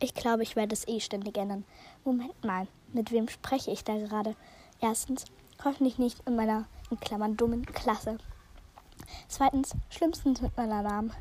Ich 0.00 0.14
glaube, 0.14 0.42
ich 0.42 0.56
werde 0.56 0.72
es 0.72 0.86
eh 0.86 1.00
ständig 1.00 1.36
ändern. 1.36 1.64
Moment 2.04 2.44
mal, 2.44 2.66
mit 2.92 3.10
wem 3.10 3.28
spreche 3.28 3.70
ich 3.70 3.84
da 3.84 3.96
gerade? 3.98 4.36
Erstens, 4.80 5.24
hoffentlich 5.64 5.98
nicht 5.98 6.20
in 6.26 6.36
meiner, 6.36 6.66
in 6.90 7.00
Klammern, 7.00 7.36
dummen 7.36 7.66
Klasse. 7.66 8.18
Zweitens, 9.28 9.74
schlimmstens 9.90 10.40
mit 10.40 10.56
meiner 10.56 10.82
Namen. 10.82 11.12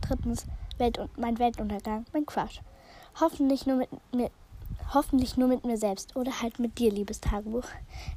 Drittens, 0.00 0.46
Welt 0.82 0.98
mein 1.16 1.38
Weltuntergang, 1.38 2.04
mein 2.12 2.26
Crush. 2.26 2.60
Hoffentlich 3.20 3.66
nur 3.66 3.76
mit 3.76 3.88
mir. 4.12 4.30
Hoffentlich 4.92 5.36
nur 5.36 5.48
mit 5.48 5.64
mir 5.64 5.76
selbst 5.76 6.16
oder 6.16 6.42
halt 6.42 6.58
mit 6.58 6.78
dir, 6.78 6.90
liebes 6.90 7.20
Tagebuch. 7.20 7.64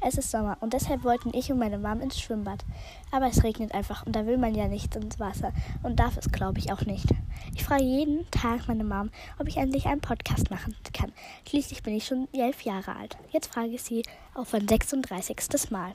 Es 0.01 0.17
ist 0.17 0.31
Sommer 0.31 0.57
und 0.62 0.74
deshalb 0.74 1.03
wollten 1.03 1.31
ich 1.34 1.51
und 1.51 1.60
meine 1.60 1.77
Mom 1.77 2.01
ins 2.01 2.19
Schwimmbad. 2.19 2.65
Aber 3.12 3.27
es 3.27 3.43
regnet 3.43 3.74
einfach 3.74 4.05
und 4.05 4.15
da 4.15 4.25
will 4.25 4.38
man 4.38 4.55
ja 4.55 4.67
nicht 4.67 4.95
ins 4.95 5.19
Wasser 5.19 5.53
und 5.84 6.00
darf 6.00 6.17
es, 6.17 6.31
glaube 6.31 6.57
ich, 6.57 6.74
auch 6.74 6.81
nicht. 6.81 7.07
Ich 7.53 7.63
frage 7.63 7.84
jeden 7.84 8.29
Tag 8.31 8.67
meine 8.67 8.84
Mom, 8.84 9.12
ob 9.38 9.48
ich 9.48 9.57
endlich 9.57 9.86
einen 9.86 10.01
Podcast 10.01 10.50
machen 10.50 10.75
kann. 10.91 11.13
Schließlich 11.48 11.84
bin 11.84 11.95
ich 11.95 12.05
schon 12.07 12.27
elf 12.34 12.62
Jahre 12.62 12.95
alt. 12.95 13.15
Jetzt 13.31 13.53
frage 13.53 13.69
ich 13.69 13.84
sie 13.84 14.01
auf 14.34 14.53
ein 14.53 14.67
36. 14.67 15.69
Mal. 15.69 15.93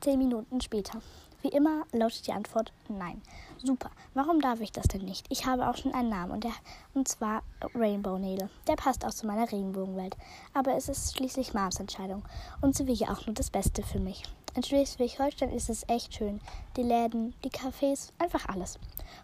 Zehn 0.00 0.18
Minuten 0.18 0.60
später. 0.60 1.00
Wie 1.42 1.48
immer 1.48 1.84
lautet 1.92 2.26
die 2.26 2.32
Antwort 2.32 2.72
nein. 2.88 3.22
Super. 3.62 3.90
Warum 4.14 4.40
darf 4.40 4.60
ich 4.60 4.72
das 4.72 4.88
denn 4.88 5.04
nicht? 5.04 5.26
Ich 5.28 5.46
habe 5.46 5.68
auch 5.68 5.76
schon 5.76 5.94
einen 5.94 6.08
Namen 6.08 6.32
und, 6.32 6.44
der, 6.44 6.52
und 6.94 7.06
zwar 7.06 7.42
Rainbow 7.74 8.18
Nail. 8.18 8.50
Der 8.66 8.74
passt 8.74 9.04
auch 9.04 9.14
zu 9.14 9.26
meiner 9.26 9.50
Regenbogenwelt. 9.50 10.16
Aber 10.52 10.74
es 10.74 10.88
ist 10.88 11.16
schließlich 11.16 11.54
Mams 11.54 11.78
Entscheidung 11.78 12.24
und 12.60 12.74
sie 12.74 12.86
will 12.86 12.94
ja 12.94 13.12
auch 13.12 13.26
nur 13.26 13.34
das 13.34 13.50
Beste 13.50 13.82
für 13.82 14.00
mich. 14.00 14.24
In 14.54 14.64
Schleswig-Holstein 14.64 15.50
ist 15.50 15.70
es 15.70 15.88
echt 15.88 16.14
schön. 16.14 16.40
Die 16.76 16.82
Läden, 16.82 17.34
die 17.44 17.50
Cafés, 17.50 18.10
einfach 18.18 18.46
alles. 18.48 18.78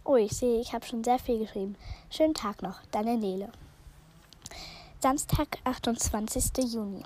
Oh, 0.05 0.15
ich 0.15 0.37
sehe, 0.37 0.61
ich 0.61 0.73
habe 0.73 0.87
schon 0.87 1.03
sehr 1.03 1.19
viel 1.19 1.39
geschrieben. 1.41 1.75
Schönen 2.11 2.35
Tag 2.35 2.63
noch, 2.63 2.81
deine 2.93 3.17
Nele. 3.17 3.51
Samstag, 5.01 5.59
28. 5.65 6.73
Juni. 6.73 7.03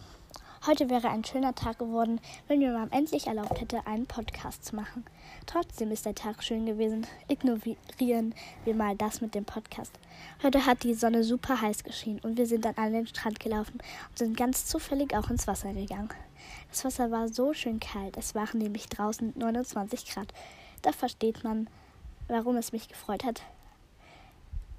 Heute 0.68 0.90
wäre 0.90 1.08
ein 1.08 1.24
schöner 1.24 1.54
Tag 1.54 1.78
geworden, 1.78 2.20
wenn 2.46 2.58
mir 2.58 2.78
Mom 2.78 2.90
endlich 2.90 3.26
erlaubt 3.26 3.58
hätte, 3.58 3.86
einen 3.86 4.04
Podcast 4.04 4.66
zu 4.66 4.76
machen. 4.76 5.02
Trotzdem 5.46 5.90
ist 5.90 6.04
der 6.04 6.14
Tag 6.14 6.44
schön 6.44 6.66
gewesen. 6.66 7.06
Ignorieren 7.26 8.34
wir 8.66 8.74
mal 8.74 8.94
das 8.94 9.22
mit 9.22 9.34
dem 9.34 9.46
Podcast. 9.46 9.92
Heute 10.42 10.66
hat 10.66 10.82
die 10.82 10.92
Sonne 10.92 11.24
super 11.24 11.62
heiß 11.62 11.84
geschienen 11.84 12.20
und 12.20 12.36
wir 12.36 12.46
sind 12.46 12.66
dann 12.66 12.74
an 12.76 12.92
den 12.92 13.06
Strand 13.06 13.40
gelaufen 13.40 13.78
und 14.10 14.18
sind 14.18 14.36
ganz 14.36 14.66
zufällig 14.66 15.16
auch 15.16 15.30
ins 15.30 15.46
Wasser 15.46 15.72
gegangen. 15.72 16.10
Das 16.70 16.84
Wasser 16.84 17.10
war 17.10 17.28
so 17.28 17.54
schön 17.54 17.80
kalt, 17.80 18.18
es 18.18 18.34
waren 18.34 18.58
nämlich 18.58 18.90
draußen 18.90 19.32
29 19.38 20.04
Grad. 20.12 20.34
Da 20.82 20.92
versteht 20.92 21.44
man, 21.44 21.70
warum 22.26 22.56
es 22.56 22.72
mich 22.72 22.88
gefreut 22.88 23.24
hat, 23.24 23.40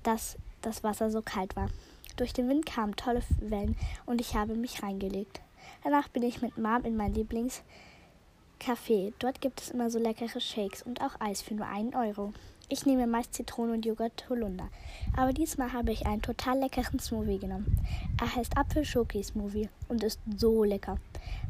dass 0.03 0.37
das 0.61 0.83
Wasser 0.83 1.09
so 1.09 1.23
kalt 1.23 1.55
war. 1.55 1.69
Durch 2.15 2.31
den 2.31 2.47
Wind 2.47 2.67
kamen 2.67 2.95
tolle 2.95 3.23
Wellen 3.39 3.75
und 4.05 4.21
ich 4.21 4.35
habe 4.35 4.53
mich 4.53 4.83
reingelegt. 4.83 5.41
Danach 5.83 6.09
bin 6.09 6.23
ich 6.23 6.41
mit 6.41 6.57
Mom 6.57 6.83
in 6.83 6.97
mein 6.97 7.13
Lieblingscafé. 7.13 9.13
Dort 9.19 9.41
gibt 9.41 9.61
es 9.61 9.71
immer 9.71 9.89
so 9.89 9.99
leckere 9.99 10.39
Shakes 10.39 10.83
und 10.83 11.01
auch 11.01 11.19
Eis 11.19 11.41
für 11.41 11.53
nur 11.53 11.67
einen 11.67 11.95
Euro. 11.95 12.33
Ich 12.71 12.85
nehme 12.85 13.07
meist 13.07 13.33
Zitrone 13.33 13.73
und 13.73 13.85
Joghurt 13.85 14.29
Holunder. 14.29 14.69
Aber 15.17 15.33
diesmal 15.33 15.73
habe 15.73 15.91
ich 15.91 16.05
einen 16.05 16.21
total 16.21 16.59
leckeren 16.59 16.99
Smoothie 16.99 17.39
genommen. 17.39 17.79
Er 18.21 18.35
heißt 18.35 18.57
Apfel-Schoki-Smoothie 18.57 19.69
und 19.87 20.03
ist 20.03 20.19
so 20.37 20.63
lecker. 20.63 20.97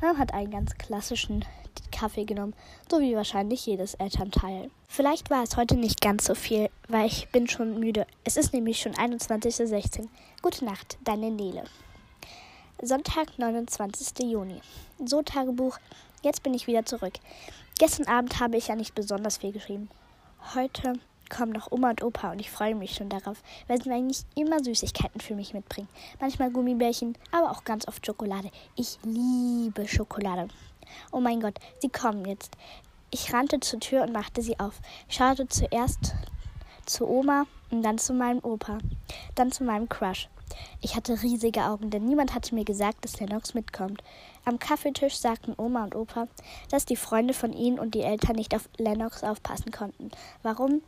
Mom 0.01 0.17
hat 0.17 0.33
einen 0.33 0.51
ganz 0.51 0.75
klassischen 0.75 1.43
Kaffee 1.91 2.23
genommen, 2.23 2.53
so 2.89 3.01
wie 3.01 3.15
wahrscheinlich 3.15 3.65
jedes 3.65 3.95
Elternteil. 3.95 4.71
Vielleicht 4.87 5.29
war 5.29 5.43
es 5.43 5.57
heute 5.57 5.75
nicht 5.75 5.99
ganz 5.99 6.25
so 6.25 6.35
viel, 6.35 6.69
weil 6.87 7.07
ich 7.07 7.27
bin 7.29 7.47
schon 7.47 7.79
müde. 7.79 8.07
Es 8.23 8.37
ist 8.37 8.53
nämlich 8.53 8.79
schon 8.79 8.93
21.16 8.93 9.99
Uhr. 9.99 10.07
Gute 10.41 10.63
Nacht, 10.63 10.97
deine 11.03 11.31
Nele. 11.31 11.63
Sonntag, 12.81 13.37
29. 13.37 14.31
Juni. 14.31 14.61
So 15.05 15.21
Tagebuch. 15.21 15.77
Jetzt 16.21 16.43
bin 16.43 16.53
ich 16.53 16.65
wieder 16.65 16.85
zurück. 16.85 17.11
Gestern 17.77 18.07
Abend 18.07 18.39
habe 18.39 18.55
ich 18.55 18.69
ja 18.69 18.75
nicht 18.75 18.95
besonders 18.95 19.35
viel 19.35 19.51
geschrieben. 19.51 19.89
Heute 20.55 20.93
kommen 21.29 21.51
noch 21.51 21.73
Oma 21.73 21.89
und 21.89 22.01
Opa 22.01 22.31
und 22.31 22.39
ich 22.39 22.49
freue 22.49 22.75
mich 22.75 22.95
schon 22.95 23.09
darauf, 23.09 23.43
weil 23.67 23.81
sie 23.81 23.91
eigentlich 23.91 24.23
immer 24.33 24.63
Süßigkeiten 24.63 25.19
für 25.19 25.35
mich 25.35 25.53
mitbringen. 25.53 25.89
Manchmal 26.21 26.51
Gummibärchen, 26.51 27.17
aber 27.33 27.51
auch 27.51 27.65
ganz 27.65 27.85
oft 27.85 28.05
Schokolade. 28.05 28.49
Ich 28.77 28.97
liebe 29.03 29.85
Schokolade. 29.85 30.47
Oh 31.11 31.19
mein 31.19 31.41
Gott, 31.41 31.59
sie 31.81 31.89
kommen 31.89 32.23
jetzt. 32.23 32.51
Ich 33.11 33.33
rannte 33.33 33.59
zur 33.59 33.81
Tür 33.81 34.03
und 34.03 34.13
machte 34.13 34.41
sie 34.41 34.57
auf. 34.57 34.79
Schaute 35.09 35.49
zuerst 35.49 36.13
zu 36.89 37.07
Oma 37.07 37.45
und 37.71 37.83
dann 37.83 37.97
zu 37.97 38.13
meinem 38.13 38.39
Opa, 38.43 38.79
dann 39.35 39.51
zu 39.51 39.63
meinem 39.63 39.87
Crush. 39.87 40.27
Ich 40.81 40.95
hatte 40.95 41.21
riesige 41.21 41.63
Augen, 41.63 41.91
denn 41.91 42.05
niemand 42.05 42.33
hatte 42.33 42.55
mir 42.55 42.65
gesagt, 42.65 43.05
dass 43.05 43.19
Lennox 43.19 43.53
mitkommt. 43.53 44.03
Am 44.45 44.57
Kaffeetisch 44.57 45.17
sagten 45.17 45.53
Oma 45.57 45.83
und 45.83 45.95
Opa, 45.95 46.27
dass 46.71 46.85
die 46.85 46.95
Freunde 46.95 47.33
von 47.33 47.53
ihnen 47.53 47.79
und 47.79 47.93
die 47.93 48.01
Eltern 48.01 48.35
nicht 48.35 48.55
auf 48.55 48.67
Lennox 48.77 49.23
aufpassen 49.23 49.71
konnten. 49.71 50.09
Warum? 50.41 50.81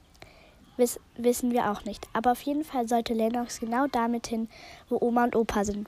Wiss, 0.77 0.99
wissen 1.15 1.51
wir 1.51 1.71
auch 1.71 1.85
nicht. 1.85 2.07
Aber 2.13 2.31
auf 2.31 2.41
jeden 2.41 2.63
Fall 2.63 2.87
sollte 2.87 3.13
Lennox 3.13 3.59
genau 3.59 3.85
damit 3.87 4.25
hin, 4.27 4.49
wo 4.89 4.97
Oma 4.99 5.25
und 5.25 5.35
Opa 5.35 5.63
sind. 5.63 5.87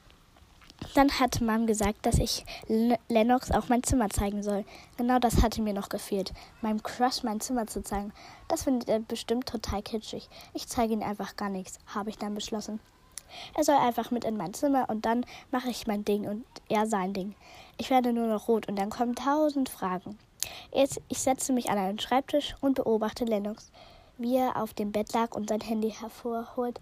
Dann 0.96 1.20
hat 1.20 1.42
Mom 1.42 1.66
gesagt, 1.66 2.06
dass 2.06 2.20
ich 2.20 2.46
Lennox 2.68 3.52
auch 3.52 3.70
mein 3.70 3.84
Zimmer 3.84 4.10
zeigen 4.10 4.44
soll. 4.44 4.64
Genau 4.98 5.20
das 5.20 5.42
hatte 5.42 5.62
mir 5.62 5.74
noch 5.74 5.90
gefehlt, 5.90 6.34
meinem 6.62 6.84
Crush 6.84 7.24
mein 7.24 7.40
Zimmer 7.40 7.68
zu 7.68 7.82
zeigen. 7.84 8.14
Das 8.48 8.64
findet 8.64 8.90
er 8.90 9.00
bestimmt 9.00 9.48
total 9.48 9.82
kitschig. 9.82 10.30
Ich 10.54 10.68
zeige 10.68 10.94
ihm 10.94 11.02
einfach 11.02 11.36
gar 11.36 11.50
nichts, 11.50 11.80
habe 11.88 12.10
ich 12.10 12.18
dann 12.18 12.36
beschlossen. 12.36 12.80
Er 13.56 13.64
soll 13.64 13.76
einfach 13.76 14.12
mit 14.12 14.24
in 14.24 14.38
mein 14.38 14.54
Zimmer 14.54 14.90
und 14.90 15.06
dann 15.06 15.26
mache 15.52 15.70
ich 15.70 15.88
mein 15.88 16.06
Ding 16.06 16.28
und 16.28 16.46
er 16.70 16.86
sein 16.86 17.14
Ding. 17.14 17.34
Ich 17.78 17.90
werde 17.90 18.14
nur 18.14 18.28
noch 18.28 18.48
rot 18.48 18.68
und 18.68 18.78
dann 18.78 18.92
kommen 18.92 19.16
tausend 19.16 19.70
Fragen. 19.70 20.20
Jetzt, 20.72 21.02
ich 21.10 21.20
setze 21.20 21.54
mich 21.54 21.70
an 21.70 21.78
einen 21.78 22.00
Schreibtisch 22.00 22.56
und 22.62 22.76
beobachte 22.76 23.26
Lennox, 23.26 23.72
wie 24.18 24.38
er 24.38 24.62
auf 24.62 24.74
dem 24.74 24.92
Bett 24.92 25.14
lag 25.14 25.36
und 25.36 25.50
sein 25.50 25.62
Handy 25.62 25.92
hervorholt 25.92 26.80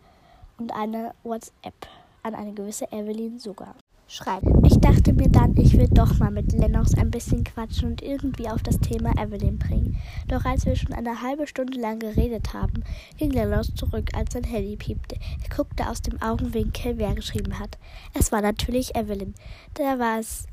und 0.57 0.73
eine 0.73 1.13
WhatsApp 1.23 1.87
an 2.23 2.35
eine 2.35 2.53
gewisse 2.53 2.91
Evelyn 2.91 3.39
sogar 3.39 3.75
schreibt. 4.11 4.45
Ich 4.65 4.77
dachte 4.79 5.13
mir 5.13 5.29
dann, 5.29 5.55
ich 5.55 5.77
will 5.77 5.87
doch 5.87 6.19
mal 6.19 6.31
mit 6.31 6.51
Lennox 6.51 6.93
ein 6.95 7.11
bisschen 7.11 7.43
quatschen 7.43 7.91
und 7.91 8.01
irgendwie 8.01 8.49
auf 8.49 8.61
das 8.61 8.77
Thema 8.79 9.11
Evelyn 9.17 9.57
bringen. 9.57 9.97
Doch 10.27 10.43
als 10.43 10.65
wir 10.65 10.75
schon 10.75 10.93
eine 10.93 11.21
halbe 11.21 11.47
Stunde 11.47 11.79
lang 11.79 11.99
geredet 11.99 12.53
haben, 12.53 12.83
ging 13.17 13.31
Lennox 13.31 13.73
zurück, 13.73 14.09
als 14.13 14.33
sein 14.33 14.43
Handy 14.43 14.75
piepte. 14.75 15.15
Er 15.15 15.55
guckte 15.55 15.87
aus 15.89 16.01
dem 16.01 16.21
Augenwinkel, 16.21 16.97
wer 16.97 17.15
geschrieben 17.15 17.57
hat. 17.57 17.77
Es 18.13 18.31
war 18.31 18.41
natürlich 18.41 18.95
Evelyn. 18.95 19.33
Da 19.75 19.97
war 19.97 20.19
es 20.19 20.45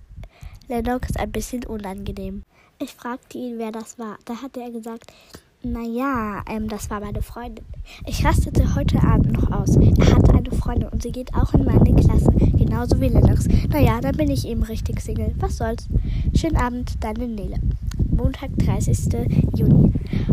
Lennox 0.68 1.16
ein 1.16 1.32
bisschen 1.32 1.64
unangenehm. 1.64 2.44
Ich 2.78 2.94
fragte 2.94 3.38
ihn, 3.38 3.58
wer 3.58 3.72
das 3.72 3.98
war. 3.98 4.18
Da 4.24 4.40
hatte 4.40 4.60
er 4.60 4.70
gesagt, 4.70 5.12
naja, 5.62 6.42
ähm, 6.48 6.68
das 6.68 6.88
war 6.88 7.00
meine 7.00 7.20
Freundin. 7.20 7.64
Ich 8.06 8.24
rastete 8.24 8.76
heute 8.76 9.02
Abend 9.02 9.32
noch 9.32 9.50
aus. 9.50 9.76
Er 9.76 10.14
hatte 10.14 10.32
eine 10.32 10.50
Freundin 10.52 10.88
und 10.88 11.02
sie 11.02 11.10
geht 11.10 11.34
auch 11.34 11.52
in 11.52 11.64
meine 11.64 11.94
Klasse, 11.96 12.30
genauso 12.56 13.00
wie 13.00 13.08
Lennox. 13.08 13.48
Naja, 13.68 14.00
dann 14.00 14.16
bin 14.16 14.30
ich 14.30 14.46
eben 14.46 14.62
richtig 14.62 15.00
Single. 15.00 15.34
Was 15.38 15.56
soll's? 15.56 15.88
Schönen 16.34 16.56
Abend, 16.56 17.02
deine 17.02 17.26
Nele. 17.26 17.56
Montag, 18.10 18.50
30. 18.58 19.28
Juni. 19.56 19.92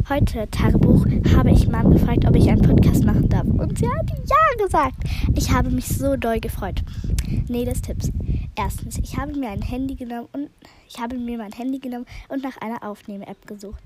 Heute, 0.10 0.48
Tagebuch, 0.52 1.06
habe 1.36 1.52
ich 1.52 1.68
Mom 1.68 1.92
gefragt, 1.92 2.26
ob 2.28 2.36
ich 2.36 2.50
einen 2.50 2.62
Podcast 2.62 3.04
machen 3.04 3.28
darf. 3.28 3.46
Und 3.46 3.80
sie 3.80 3.88
hat 3.88 4.10
ja 4.10 4.64
gesagt. 4.64 4.96
Ich 5.36 5.52
habe 5.52 5.72
mich 5.72 5.88
so 5.88 6.16
doll 6.16 6.40
gefreut. 6.40 6.84
Neles 7.48 7.82
Tipps. 7.82 8.12
Erstens, 8.56 9.00
ich 9.00 9.18
habe 9.18 9.34
mir 9.34 9.50
ein 9.50 9.62
Handy 9.62 9.96
genommen 9.96 10.28
und 10.34 10.50
ich 10.88 11.00
habe 11.00 11.18
mir 11.18 11.38
mein 11.38 11.52
Handy 11.52 11.80
genommen 11.80 12.06
und 12.30 12.44
nach 12.44 12.58
einer 12.58 12.84
Aufnahme-App 12.84 13.48
gesucht. 13.48 13.84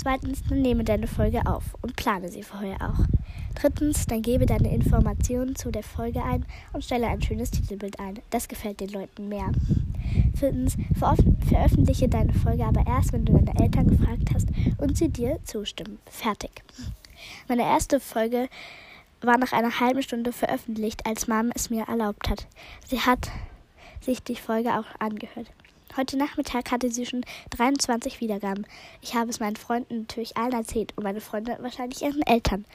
Zweitens, 0.00 0.42
dann 0.48 0.62
nehme 0.62 0.84
deine 0.84 1.08
Folge 1.08 1.44
auf 1.44 1.64
und 1.82 1.96
plane 1.96 2.28
sie 2.28 2.42
vorher 2.42 2.76
auch. 2.76 3.04
Drittens, 3.54 4.06
dann 4.06 4.22
gebe 4.22 4.46
deine 4.46 4.72
Informationen 4.72 5.56
zu 5.56 5.72
der 5.72 5.82
Folge 5.82 6.22
ein 6.22 6.46
und 6.72 6.84
stelle 6.84 7.08
ein 7.08 7.20
schönes 7.20 7.50
Titelbild 7.50 7.98
ein. 7.98 8.20
Das 8.30 8.46
gefällt 8.46 8.78
den 8.80 8.90
Leuten 8.90 9.28
mehr. 9.28 9.50
Viertens, 10.36 10.76
veröffentliche 10.96 12.08
deine 12.08 12.32
Folge 12.32 12.64
aber 12.64 12.86
erst, 12.86 13.12
wenn 13.12 13.24
du 13.24 13.32
deine 13.32 13.60
Eltern 13.60 13.88
gefragt 13.88 14.30
hast 14.32 14.48
und 14.78 14.96
sie 14.96 15.08
dir 15.08 15.40
zustimmen. 15.44 15.98
Fertig. 16.06 16.62
Meine 17.48 17.62
erste 17.62 17.98
Folge 17.98 18.48
war 19.20 19.36
nach 19.36 19.52
einer 19.52 19.80
halben 19.80 20.02
Stunde 20.02 20.32
veröffentlicht, 20.32 21.04
als 21.06 21.26
Mom 21.26 21.50
es 21.54 21.70
mir 21.70 21.88
erlaubt 21.88 22.28
hat. 22.30 22.46
Sie 22.86 23.00
hat 23.00 23.30
sich 24.00 24.22
die 24.22 24.36
Folge 24.36 24.78
auch 24.78 24.86
angehört. 25.00 25.50
Heute 25.98 26.16
Nachmittag 26.16 26.70
hatte 26.70 26.92
sie 26.92 27.06
schon 27.06 27.24
23 27.50 28.20
Wiedergaben. 28.20 28.68
Ich 29.02 29.16
habe 29.16 29.30
es 29.30 29.40
meinen 29.40 29.56
Freunden 29.56 30.02
natürlich 30.02 30.36
allen 30.36 30.52
erzählt 30.52 30.92
und 30.96 31.02
meine 31.02 31.20
Freunde 31.20 31.56
wahrscheinlich 31.58 32.02
ihren 32.02 32.22
Eltern. 32.22 32.66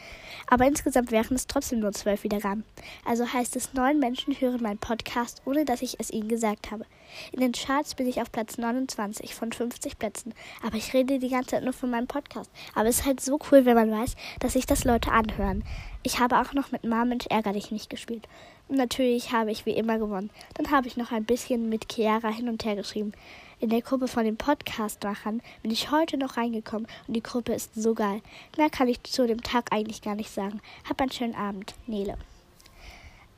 Aber 0.49 0.67
insgesamt 0.67 1.09
wären 1.09 1.33
es 1.37 1.47
trotzdem 1.47 1.79
nur 1.79 1.93
12 1.93 2.25
Wiedergaben. 2.25 2.65
Also 3.05 3.31
heißt 3.31 3.55
es, 3.55 3.73
neun 3.73 3.99
Menschen 3.99 4.37
hören 4.41 4.61
meinen 4.61 4.77
Podcast, 4.77 5.41
ohne 5.45 5.63
dass 5.63 5.81
ich 5.81 6.01
es 6.01 6.11
ihnen 6.11 6.27
gesagt 6.27 6.69
habe. 6.69 6.85
In 7.31 7.39
den 7.39 7.53
Charts 7.53 7.95
bin 7.95 8.09
ich 8.09 8.19
auf 8.19 8.29
Platz 8.29 8.57
29 8.57 9.33
von 9.33 9.53
50 9.53 9.97
Plätzen. 9.97 10.33
Aber 10.62 10.75
ich 10.75 10.93
rede 10.93 11.17
die 11.17 11.29
ganze 11.29 11.51
Zeit 11.51 11.63
nur 11.63 11.71
von 11.71 11.91
meinem 11.91 12.07
Podcast. 12.07 12.51
Aber 12.75 12.89
es 12.89 12.99
ist 12.99 13.05
halt 13.05 13.21
so 13.21 13.39
cool, 13.49 13.63
wenn 13.63 13.75
man 13.75 13.89
weiß, 13.89 14.15
dass 14.41 14.51
sich 14.51 14.65
das 14.65 14.83
Leute 14.83 15.13
anhören. 15.13 15.63
Ich 16.05 16.19
habe 16.19 16.41
auch 16.41 16.51
noch 16.53 16.73
mit 16.73 16.83
Mom 16.83 17.11
und 17.11 17.31
Ärger 17.31 17.53
nicht 17.53 17.89
gespielt. 17.89 18.27
Und 18.67 18.75
natürlich 18.75 19.31
habe 19.31 19.51
ich 19.51 19.65
wie 19.65 19.71
immer 19.71 19.97
gewonnen. 19.97 20.31
Dann 20.55 20.69
habe 20.69 20.87
ich 20.87 20.97
noch 20.97 21.13
ein 21.13 21.23
bisschen 21.23 21.69
mit 21.69 21.89
Chiara 21.89 22.27
hin 22.27 22.49
und 22.49 22.65
her 22.65 22.75
geschrieben. 22.75 23.13
In 23.61 23.69
der 23.69 23.81
Gruppe 23.81 24.09
von 24.09 24.25
den 24.25 24.35
Podcast-Machern 24.35 25.41
bin 25.61 25.71
ich 25.71 25.91
heute 25.91 26.17
noch 26.17 26.35
reingekommen 26.35 26.87
und 27.07 27.13
die 27.13 27.23
Gruppe 27.23 27.53
ist 27.53 27.73
so 27.75 27.93
geil. 27.93 28.21
Mehr 28.57 28.69
kann 28.69 28.89
ich 28.89 29.01
zu 29.03 29.25
dem 29.25 29.41
Tag 29.41 29.71
eigentlich 29.71 30.01
gar 30.01 30.15
nicht 30.15 30.29
sagen. 30.29 30.59
Hab 30.89 30.99
einen 30.99 31.11
schönen 31.11 31.35
Abend, 31.35 31.73
Nele. 31.87 32.17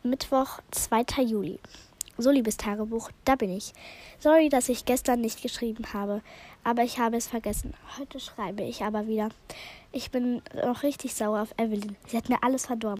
Mittwoch, 0.01 0.59
2. 0.71 1.21
Juli. 1.21 1.59
So, 2.17 2.31
liebes 2.31 2.57
Tagebuch, 2.57 3.11
da 3.25 3.35
bin 3.35 3.55
ich. 3.55 3.73
Sorry, 4.17 4.49
dass 4.49 4.69
ich 4.69 4.85
gestern 4.85 5.21
nicht 5.21 5.43
geschrieben 5.43 5.85
habe, 5.93 6.21
aber 6.63 6.81
ich 6.81 6.97
habe 6.97 7.17
es 7.17 7.27
vergessen. 7.27 7.75
Heute 7.99 8.19
schreibe 8.19 8.63
ich 8.63 8.83
aber 8.83 9.05
wieder. 9.05 9.29
Ich 9.97 10.11
bin 10.11 10.41
noch 10.53 10.83
richtig 10.83 11.13
sauer 11.13 11.41
auf 11.41 11.55
Evelyn. 11.57 11.95
Sie 12.05 12.17
hat 12.17 12.27
mir 12.27 12.43
alles 12.43 12.65
verdorben. 12.65 12.99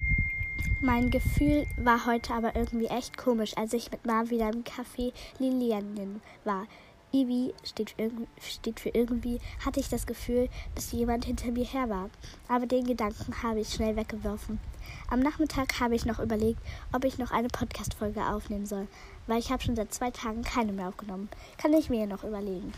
Mein 0.79 1.11
Gefühl 1.11 1.67
war 1.75 2.05
heute 2.05 2.33
aber 2.33 2.55
irgendwie 2.55 2.85
echt 2.85 3.17
komisch, 3.17 3.57
als 3.57 3.73
ich 3.73 3.91
mit 3.91 4.05
Mom 4.05 4.29
wieder 4.29 4.49
im 4.49 4.63
Café 4.63 5.11
Lilianen 5.37 6.21
war. 6.45 6.67
Ivi 7.11 7.53
steht 7.65 7.89
für, 7.89 8.09
steht 8.39 8.79
für 8.79 8.91
irgendwie, 8.91 9.41
hatte 9.65 9.81
ich 9.81 9.89
das 9.89 10.07
Gefühl, 10.07 10.47
dass 10.73 10.93
jemand 10.93 11.25
hinter 11.25 11.51
mir 11.51 11.65
her 11.65 11.89
war. 11.89 12.09
Aber 12.47 12.65
den 12.65 12.85
Gedanken 12.85 13.43
habe 13.43 13.59
ich 13.59 13.73
schnell 13.73 13.97
weggeworfen. 13.97 14.61
Am 15.09 15.19
Nachmittag 15.19 15.81
habe 15.81 15.95
ich 15.95 16.05
noch 16.05 16.19
überlegt, 16.19 16.61
ob 16.93 17.03
ich 17.03 17.17
noch 17.17 17.31
eine 17.31 17.49
Podcast-Folge 17.49 18.25
aufnehmen 18.25 18.67
soll, 18.67 18.87
weil 19.27 19.39
ich 19.39 19.51
habe 19.51 19.61
schon 19.61 19.75
seit 19.75 19.93
zwei 19.93 20.11
Tagen 20.11 20.43
keine 20.43 20.71
mehr 20.71 20.87
aufgenommen. 20.87 21.27
Kann 21.57 21.73
ich 21.73 21.89
mir 21.89 22.07
noch 22.07 22.23
überlegen. 22.23 22.71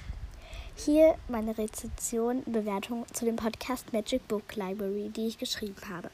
Hier 0.80 1.16
meine 1.28 1.58
Rezension, 1.58 2.44
Bewertung 2.46 3.04
zu 3.12 3.26
dem 3.26 3.36
Podcast 3.36 3.92
Magic 3.94 4.28
Book 4.28 4.56
Library, 4.56 5.10
die 5.10 5.26
ich 5.26 5.40
geschrieben 5.40 5.76
habe. 5.90 6.12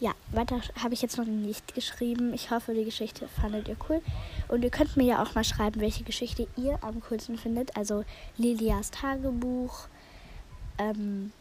Ja, 0.00 0.12
weiter 0.32 0.62
habe 0.82 0.94
ich 0.94 1.02
jetzt 1.02 1.18
noch 1.18 1.26
nicht 1.26 1.74
geschrieben. 1.74 2.32
Ich 2.32 2.50
hoffe, 2.50 2.72
die 2.72 2.86
Geschichte 2.86 3.28
fandet 3.28 3.68
ihr 3.68 3.76
cool. 3.88 4.00
Und 4.48 4.64
ihr 4.64 4.70
könnt 4.70 4.96
mir 4.96 5.04
ja 5.04 5.22
auch 5.22 5.34
mal 5.34 5.44
schreiben, 5.44 5.82
welche 5.82 6.04
Geschichte 6.04 6.48
ihr 6.56 6.82
am 6.82 7.02
coolsten 7.02 7.36
findet. 7.36 7.76
Also 7.76 8.04
Lilias 8.38 8.90
Tagebuch, 8.92 9.88
ähm, 10.78 11.32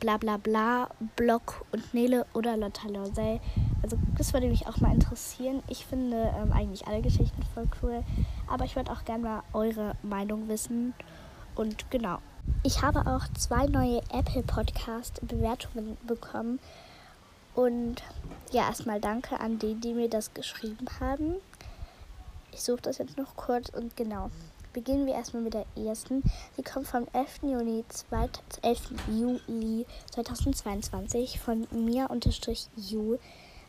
bla 0.00 0.16
bla 0.16 0.36
bla, 0.36 0.90
Block 1.14 1.64
und 1.70 1.94
Nele 1.94 2.26
oder 2.34 2.56
Lotta 2.56 2.88
Lorsey. 2.88 3.40
Also 3.82 3.96
das 4.18 4.32
würde 4.32 4.48
mich 4.48 4.66
auch 4.66 4.78
mal 4.78 4.92
interessieren. 4.92 5.62
Ich 5.68 5.86
finde 5.86 6.34
ähm, 6.42 6.52
eigentlich 6.52 6.88
alle 6.88 7.02
Geschichten 7.02 7.42
voll 7.54 7.68
cool. 7.82 8.02
Aber 8.48 8.64
ich 8.64 8.74
würde 8.74 8.90
auch 8.90 9.04
gerne 9.04 9.22
mal 9.22 9.42
eure 9.52 9.94
Meinung 10.02 10.48
wissen. 10.48 10.92
Und 11.54 11.90
genau. 11.90 12.18
Ich 12.62 12.82
habe 12.82 13.06
auch 13.06 13.24
zwei 13.38 13.66
neue 13.66 14.00
Apple 14.12 14.42
Podcast 14.42 15.20
Bewertungen 15.26 15.96
bekommen. 16.06 16.58
Und 17.54 18.02
ja, 18.50 18.66
erstmal 18.66 19.00
danke 19.00 19.38
an 19.38 19.58
die, 19.58 19.74
die 19.74 19.94
mir 19.94 20.08
das 20.08 20.34
geschrieben 20.34 20.86
haben. 21.00 21.34
Ich 22.52 22.62
suche 22.62 22.82
das 22.82 22.98
jetzt 22.98 23.16
noch 23.16 23.36
kurz 23.36 23.68
und 23.68 23.96
genau. 23.96 24.30
Beginnen 24.72 25.06
wir 25.06 25.14
erstmal 25.14 25.42
mit 25.42 25.54
der 25.54 25.66
ersten. 25.76 26.24
Sie 26.56 26.64
kommt 26.64 26.88
vom 26.88 27.06
11. 27.12 27.42
Juni, 27.42 27.84
2, 27.88 28.28
11. 28.62 28.80
Juli 29.08 29.86
2022 30.10 31.38
von 31.38 31.68
mir 31.70 32.10
unterstrich 32.10 32.66
Ju. 32.76 33.18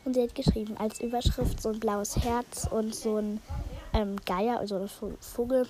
Und 0.04 0.14
sie 0.14 0.22
hat 0.22 0.34
geschrieben 0.34 0.76
als 0.76 1.00
Überschrift 1.00 1.62
so 1.62 1.68
ein 1.68 1.78
blaues 1.78 2.16
Herz 2.16 2.68
und 2.68 2.92
so 2.92 3.18
ein 3.18 3.40
ähm, 3.92 4.16
Geier, 4.24 4.58
also 4.58 4.76
ein 4.76 4.88
Vogel. 5.20 5.66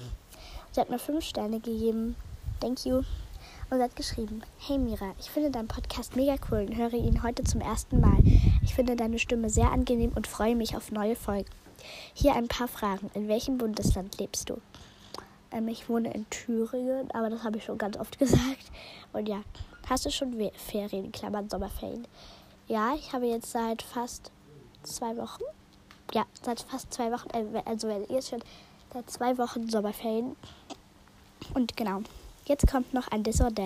Sie 0.77 0.83
hat 0.83 0.91
mir 0.91 0.99
fünf 0.99 1.25
Sterne 1.25 1.59
gegeben. 1.59 2.17
Thank 2.61 2.85
you 2.85 3.01
und 3.71 3.81
hat 3.81 3.97
geschrieben: 3.97 4.43
Hey 4.59 4.77
Mira, 4.77 5.15
ich 5.19 5.31
finde 5.31 5.51
deinen 5.51 5.69
Podcast 5.69 6.17
mega 6.17 6.35
cool 6.51 6.67
und 6.69 6.77
höre 6.77 6.93
ihn 6.93 7.23
heute 7.23 7.45
zum 7.45 7.63
ersten 7.63 7.99
Mal. 7.99 8.19
Ich 8.63 8.75
finde 8.75 8.95
deine 8.95 9.19
Stimme 9.19 9.49
sehr 9.49 9.73
angenehm 9.73 10.13
und 10.15 10.27
freue 10.27 10.55
mich 10.55 10.77
auf 10.77 10.93
neue 10.93 11.17
Folgen. 11.17 11.49
Hier 12.13 12.35
ein 12.35 12.47
paar 12.47 12.69
Fragen. 12.69 13.11
In 13.15 13.27
welchem 13.27 13.57
Bundesland 13.57 14.19
lebst 14.19 14.51
du? 14.51 14.61
Ähm, 15.51 15.67
ich 15.69 15.89
wohne 15.89 16.13
in 16.13 16.29
Thüringen, 16.29 17.11
aber 17.13 17.31
das 17.31 17.43
habe 17.43 17.57
ich 17.57 17.65
schon 17.65 17.79
ganz 17.79 17.97
oft 17.97 18.19
gesagt. 18.19 18.71
Und 19.15 19.31
ja, 19.31 19.41
hast 19.89 20.05
du 20.05 20.11
schon 20.11 20.39
Ferien, 20.57 21.11
Klammern 21.11 21.49
Sommerferien? 21.49 22.07
Ja, 22.69 22.95
ich 22.95 23.15
habe 23.15 23.25
jetzt 23.25 23.51
seit 23.51 23.81
fast 23.81 24.31
zwei 24.83 25.17
Wochen, 25.17 25.43
ja, 26.13 26.27
seit 26.43 26.61
fast 26.61 26.93
zwei 26.93 27.11
Wochen, 27.11 27.31
äh, 27.31 27.63
also 27.65 27.89
jetzt 28.11 28.29
schon 28.29 28.43
seit 28.97 29.11
zwei 29.11 29.37
Wochen 29.37 29.69
Sommerferien. 29.69 30.37
Und 31.53 31.77
genau. 31.77 32.01
Jetzt 32.47 32.67
kommt 32.67 32.95
noch 32.95 33.09
ein 33.09 33.23
Dessert. 33.23 33.59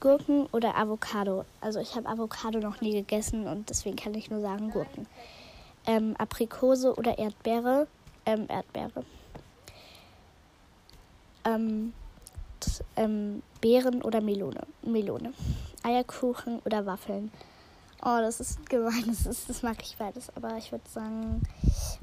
Gurken 0.00 0.46
oder 0.46 0.76
Avocado. 0.76 1.44
Also 1.60 1.78
ich 1.78 1.94
habe 1.94 2.08
Avocado 2.08 2.58
noch 2.58 2.80
nie 2.80 2.92
gegessen 2.92 3.46
und 3.46 3.70
deswegen 3.70 3.96
kann 3.96 4.14
ich 4.14 4.30
nur 4.30 4.40
sagen 4.40 4.70
Gurken. 4.70 5.06
Ähm, 5.86 6.16
Aprikose 6.18 6.94
oder 6.96 7.18
Erdbeere. 7.18 7.86
Ähm, 8.26 8.46
Erdbeere. 8.48 9.04
Ähm, 11.44 11.92
ähm, 12.96 13.42
Beeren 13.60 14.02
oder 14.02 14.20
Melone. 14.20 14.62
Melone. 14.82 15.32
Eierkuchen 15.84 16.60
oder 16.64 16.86
Waffeln. 16.86 17.30
Oh, 18.02 18.18
das 18.20 18.40
ist 18.40 18.68
gemein. 18.68 19.04
Das, 19.06 19.26
ist, 19.26 19.48
das 19.48 19.62
mag 19.62 19.76
ich 19.82 19.96
beides. 19.98 20.34
Aber 20.34 20.56
ich 20.56 20.72
würde 20.72 20.88
sagen, 20.88 21.42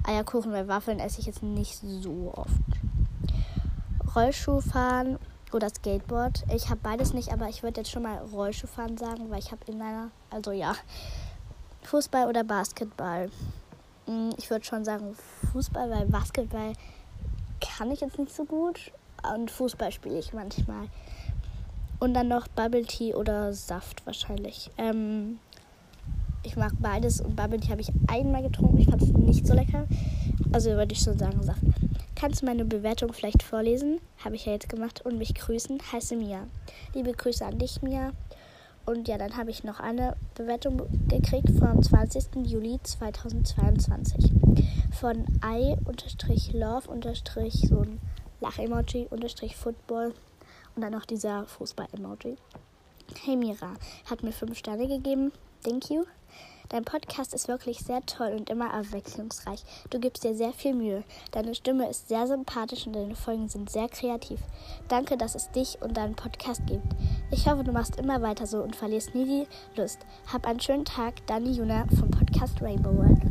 Eierkuchen, 0.04 0.52
weil 0.52 0.68
Waffeln 0.68 1.00
esse 1.00 1.20
ich 1.20 1.26
jetzt 1.26 1.44
nicht 1.44 1.80
so 1.82 2.34
oft. 2.36 2.52
Rollschuh 4.16 4.62
fahren 4.62 5.18
oder 5.54 5.70
Skateboard. 5.70 6.44
Ich 6.54 6.70
habe 6.70 6.80
beides 6.82 7.14
nicht, 7.14 7.32
aber 7.32 7.50
ich 7.50 7.64
würde 7.64 7.82
jetzt 7.82 7.92
schon 7.92 8.04
mal 8.04 8.18
Rollschuh 8.18 8.68
fahren 8.68 8.98
sagen, 8.98 9.30
weil 9.30 9.40
ich 9.40 9.52
habe 9.52 9.62
in 9.68 9.78
meiner, 9.78 10.12
also 10.30 10.52
ja, 10.52 10.76
Fußball 11.84 12.28
oder 12.28 12.44
Basketball. 12.44 13.30
Hm, 14.06 14.32
ich 14.38 14.50
würde 14.50 14.66
schon 14.66 14.86
sagen 14.86 15.16
Fußball, 15.52 15.90
weil 15.90 16.06
Basketball 16.06 16.74
kann 17.60 17.92
ich 17.92 18.02
jetzt 18.02 18.20
nicht 18.20 18.36
so 18.36 18.46
gut 18.46 18.92
und 19.34 19.50
Fußball 19.50 19.92
spiele 19.92 20.20
ich 20.20 20.34
manchmal. 20.34 20.90
Und 22.00 22.14
dann 22.14 22.28
noch 22.28 22.48
Bubble 22.48 22.86
Tea 22.86 23.16
oder 23.16 23.54
Saft 23.54 24.06
wahrscheinlich. 24.06 24.70
Ähm, 24.78 25.40
ich 26.48 26.56
mag 26.56 26.72
beides 26.80 27.20
und 27.20 27.36
Bubble 27.36 27.60
Tea 27.60 27.72
habe 27.72 27.82
ich 27.82 27.92
einmal 28.08 28.42
getrunken. 28.42 28.78
Ich 28.78 28.90
fand 28.90 29.02
es 29.02 29.10
nicht 29.10 29.46
so 29.46 29.54
lecker. 29.54 29.86
Also 30.54 30.72
würde 30.72 30.94
ich 30.94 31.00
schon 31.00 31.18
sagen 31.18 31.44
Saft. 31.44 31.62
Kannst 32.16 32.42
du 32.42 32.46
meine 32.46 32.66
Bewertung 32.66 33.12
vielleicht 33.14 33.44
vorlesen? 33.44 34.00
Habe 34.24 34.36
ich 34.36 34.46
ja 34.46 34.54
jetzt 34.54 34.70
gemacht. 34.70 35.06
Und 35.06 35.18
mich 35.18 35.36
grüßen. 35.36 35.78
Heiße 35.92 36.16
Mia. 36.16 36.48
Liebe 36.94 37.12
Grüße 37.12 37.46
an 37.46 37.60
dich, 37.60 37.82
Mia. 37.82 38.14
Und 38.86 39.10
ja, 39.10 39.18
dann 39.18 39.36
habe 39.36 39.52
ich 39.52 39.66
noch 39.66 39.82
eine 39.82 40.16
Bewertung 40.36 40.82
gekriegt 41.10 41.50
vom 41.60 41.84
20. 41.84 42.46
Juli 42.46 42.80
2022. 42.82 44.32
Von 45.00 45.26
i-love- 45.44 46.88
so 46.88 47.80
ein 47.82 48.00
Lach-Emoji 48.40 49.08
unterstrich 49.10 49.56
Football 49.56 50.14
und 50.76 50.82
dann 50.82 50.94
noch 50.94 51.06
dieser 51.06 51.46
Fußball-Emoji. 51.46 52.38
Hey 53.26 53.36
Mira, 53.36 53.74
hat 54.10 54.24
mir 54.24 54.32
fünf 54.32 54.58
Sterne 54.58 54.88
gegeben. 54.88 55.34
Thank 55.64 55.90
you. 55.90 56.06
Dein 56.70 56.84
Podcast 56.84 57.34
ist 57.34 57.48
wirklich 57.48 57.80
sehr 57.80 58.06
toll 58.06 58.36
und 58.38 58.50
immer 58.50 58.74
abwechslungsreich. 58.74 59.64
Du 59.90 60.00
gibst 60.00 60.26
dir 60.26 60.36
sehr 60.36 60.52
viel 60.52 60.74
Mühe. 60.74 61.04
Deine 61.32 61.56
Stimme 61.56 61.90
ist 61.90 62.10
sehr 62.10 62.28
sympathisch 62.28 62.86
und 62.86 62.94
deine 62.94 63.16
Folgen 63.16 63.48
sind 63.48 63.70
sehr 63.70 63.88
kreativ. 63.88 64.42
Danke, 64.90 65.16
dass 65.16 65.36
es 65.36 65.50
dich 65.52 65.82
und 65.82 65.96
deinen 65.96 66.16
Podcast 66.16 66.68
gibt. 66.68 66.94
Ich 67.32 67.48
hoffe, 67.48 67.64
du 67.64 67.72
machst 67.72 67.96
immer 67.96 68.22
weiter 68.22 68.46
so 68.46 68.62
und 68.62 68.76
verlierst 68.76 69.16
nie 69.16 69.26
die 69.26 69.80
Lust. 69.80 70.00
Hab 70.32 70.46
einen 70.46 70.60
schönen 70.60 70.84
Tag, 70.84 71.26
Dani 71.28 71.52
Juna 71.52 71.86
vom 71.98 72.12
Podcast 72.12 72.62
Rainbow 72.62 72.96
World. 72.98 73.22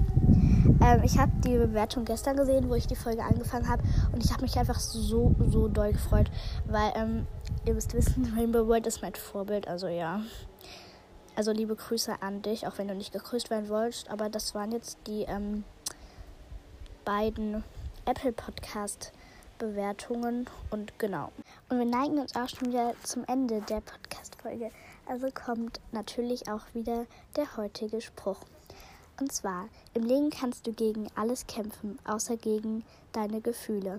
Ähm, 0.81 1.03
ich 1.05 1.19
habe 1.19 1.33
die 1.45 1.59
Bewertung 1.59 2.05
gestern 2.05 2.37
gesehen, 2.37 2.69
wo 2.69 2.75
ich 2.75 2.87
die 2.87 2.97
Folge 2.97 3.23
angefangen 3.23 3.69
habe 3.69 3.83
und 4.13 4.25
ich 4.25 4.33
habe 4.33 4.43
mich 4.43 4.57
einfach 4.57 4.79
so, 4.79 5.35
so 5.49 5.69
doll 5.69 5.93
gefreut, 5.93 6.31
weil 6.67 6.93
ähm, 6.97 7.27
ihr 7.67 7.75
müsst 7.75 7.93
wissen, 7.95 8.33
Rainbow 8.37 8.67
World 8.67 8.87
ist 8.87 9.03
mein 9.03 9.15
Vorbild, 9.15 9.69
also 9.69 9.89
ja. 9.89 10.23
Also 11.37 11.53
liebe 11.53 11.77
Grüße 11.77 12.23
an 12.23 12.43
dich, 12.43 12.67
auch 12.67 12.79
wenn 12.79 12.89
du 12.89 12.95
nicht 12.95 13.13
gegrüßt 13.13 13.51
werden 13.51 13.69
wolltest. 13.69 14.11
Aber 14.11 14.31
das 14.31 14.55
waren 14.55 14.73
jetzt 14.73 14.99
die 15.07 15.23
ähm, 15.23 15.65
beiden 17.05 17.63
Apple 18.07 18.33
Podcast 18.33 19.13
Bewertungen 19.59 20.49
und 20.71 20.99
genau. 20.99 21.33
Und 21.69 21.79
wir 21.79 21.87
neigen 21.87 22.19
uns 22.19 22.35
auch 22.37 22.49
schon 22.49 22.69
wieder 22.69 22.95
zum 23.03 23.25
Ende 23.25 23.61
der 23.63 23.81
Podcast-Folge. 23.81 24.71
Also 25.07 25.29
kommt 25.31 25.81
natürlich 25.93 26.51
auch 26.51 26.63
wieder 26.75 27.07
der 27.37 27.57
heutige 27.57 28.01
Spruch. 28.01 28.41
Und 29.19 29.33
zwar, 29.33 29.69
im 29.95 30.05
Leben 30.05 30.31
kannst 30.31 30.67
du 30.67 30.73
gegen 30.73 31.09
alles 31.15 31.47
kämpfen, 31.47 31.99
außer 32.05 32.37
gegen 32.37 32.85
deine 33.13 33.41
Gefühle. 33.41 33.99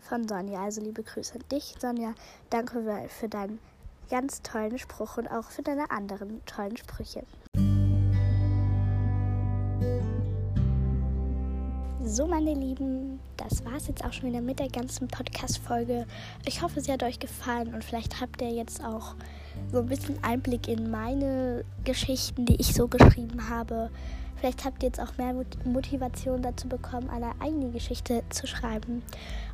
Von 0.00 0.26
Sonja. 0.26 0.62
Also 0.62 0.80
liebe 0.80 1.02
Grüße 1.02 1.34
an 1.34 1.44
dich, 1.52 1.74
Sonja. 1.78 2.14
Danke 2.50 3.08
für 3.08 3.28
deinen 3.28 3.58
ganz 4.08 4.42
tollen 4.42 4.78
Spruch 4.78 5.16
und 5.18 5.28
auch 5.28 5.50
für 5.50 5.62
deine 5.62 5.90
anderen 5.90 6.44
tollen 6.46 6.76
Sprüche. 6.76 7.24
So, 12.04 12.26
meine 12.26 12.54
Lieben, 12.54 13.17
das 13.38 13.64
war 13.64 13.74
es 13.74 13.86
jetzt 13.86 14.04
auch 14.04 14.12
schon 14.12 14.28
wieder 14.28 14.40
mit 14.40 14.58
der 14.58 14.68
ganzen 14.68 15.08
Podcast-Folge. 15.08 16.06
Ich 16.44 16.60
hoffe, 16.60 16.80
sie 16.80 16.92
hat 16.92 17.02
euch 17.02 17.18
gefallen 17.18 17.72
und 17.72 17.84
vielleicht 17.84 18.20
habt 18.20 18.42
ihr 18.42 18.50
jetzt 18.50 18.84
auch 18.84 19.14
so 19.72 19.78
ein 19.78 19.86
bisschen 19.86 20.22
Einblick 20.22 20.68
in 20.68 20.90
meine 20.90 21.64
Geschichten, 21.84 22.44
die 22.46 22.56
ich 22.56 22.74
so 22.74 22.88
geschrieben 22.88 23.48
habe. 23.48 23.90
Vielleicht 24.36 24.64
habt 24.64 24.82
ihr 24.82 24.88
jetzt 24.88 25.00
auch 25.00 25.16
mehr 25.18 25.34
Motivation 25.64 26.42
dazu 26.42 26.68
bekommen, 26.68 27.10
eine 27.10 27.32
eigene 27.40 27.70
Geschichte 27.70 28.22
zu 28.28 28.46
schreiben. 28.46 29.02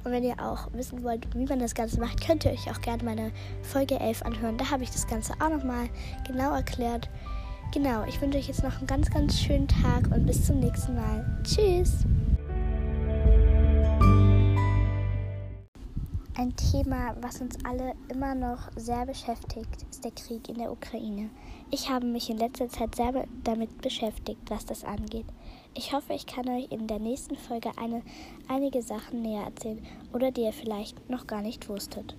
Und 0.02 0.12
wenn 0.12 0.24
ihr 0.24 0.40
auch 0.40 0.72
wissen 0.72 1.02
wollt, 1.02 1.26
wie 1.34 1.46
man 1.46 1.58
das 1.58 1.74
Ganze 1.74 2.00
macht, 2.00 2.26
könnt 2.26 2.44
ihr 2.44 2.52
euch 2.52 2.70
auch 2.70 2.80
gerne 2.80 3.02
meine 3.02 3.32
Folge 3.62 3.98
11 3.98 4.22
anhören. 4.22 4.58
Da 4.58 4.70
habe 4.70 4.82
ich 4.82 4.90
das 4.90 5.06
Ganze 5.06 5.32
auch 5.40 5.48
nochmal 5.48 5.88
genau 6.26 6.54
erklärt. 6.54 7.08
Genau, 7.72 8.04
ich 8.04 8.20
wünsche 8.20 8.38
euch 8.38 8.48
jetzt 8.48 8.62
noch 8.62 8.76
einen 8.78 8.86
ganz, 8.86 9.10
ganz 9.10 9.40
schönen 9.40 9.68
Tag 9.68 10.06
und 10.14 10.26
bis 10.26 10.46
zum 10.46 10.60
nächsten 10.60 10.94
Mal. 10.94 11.24
Tschüss! 11.42 12.04
Ein 16.44 16.56
Thema, 16.56 17.16
was 17.22 17.40
uns 17.40 17.56
alle 17.64 17.94
immer 18.10 18.34
noch 18.34 18.70
sehr 18.76 19.06
beschäftigt, 19.06 19.86
ist 19.90 20.04
der 20.04 20.10
Krieg 20.10 20.46
in 20.50 20.58
der 20.58 20.70
Ukraine. 20.70 21.30
Ich 21.70 21.88
habe 21.88 22.04
mich 22.04 22.28
in 22.28 22.36
letzter 22.36 22.68
Zeit 22.68 22.96
sehr 22.96 23.26
damit 23.44 23.80
beschäftigt, 23.80 24.42
was 24.50 24.66
das 24.66 24.84
angeht. 24.84 25.24
Ich 25.74 25.94
hoffe, 25.94 26.12
ich 26.12 26.26
kann 26.26 26.46
euch 26.50 26.70
in 26.70 26.86
der 26.86 26.98
nächsten 26.98 27.36
Folge 27.36 27.70
eine, 27.78 28.02
einige 28.46 28.82
Sachen 28.82 29.22
näher 29.22 29.44
erzählen 29.44 29.82
oder 30.12 30.30
die 30.32 30.42
ihr 30.42 30.52
vielleicht 30.52 31.08
noch 31.08 31.26
gar 31.26 31.40
nicht 31.40 31.66
wusstet. 31.70 32.12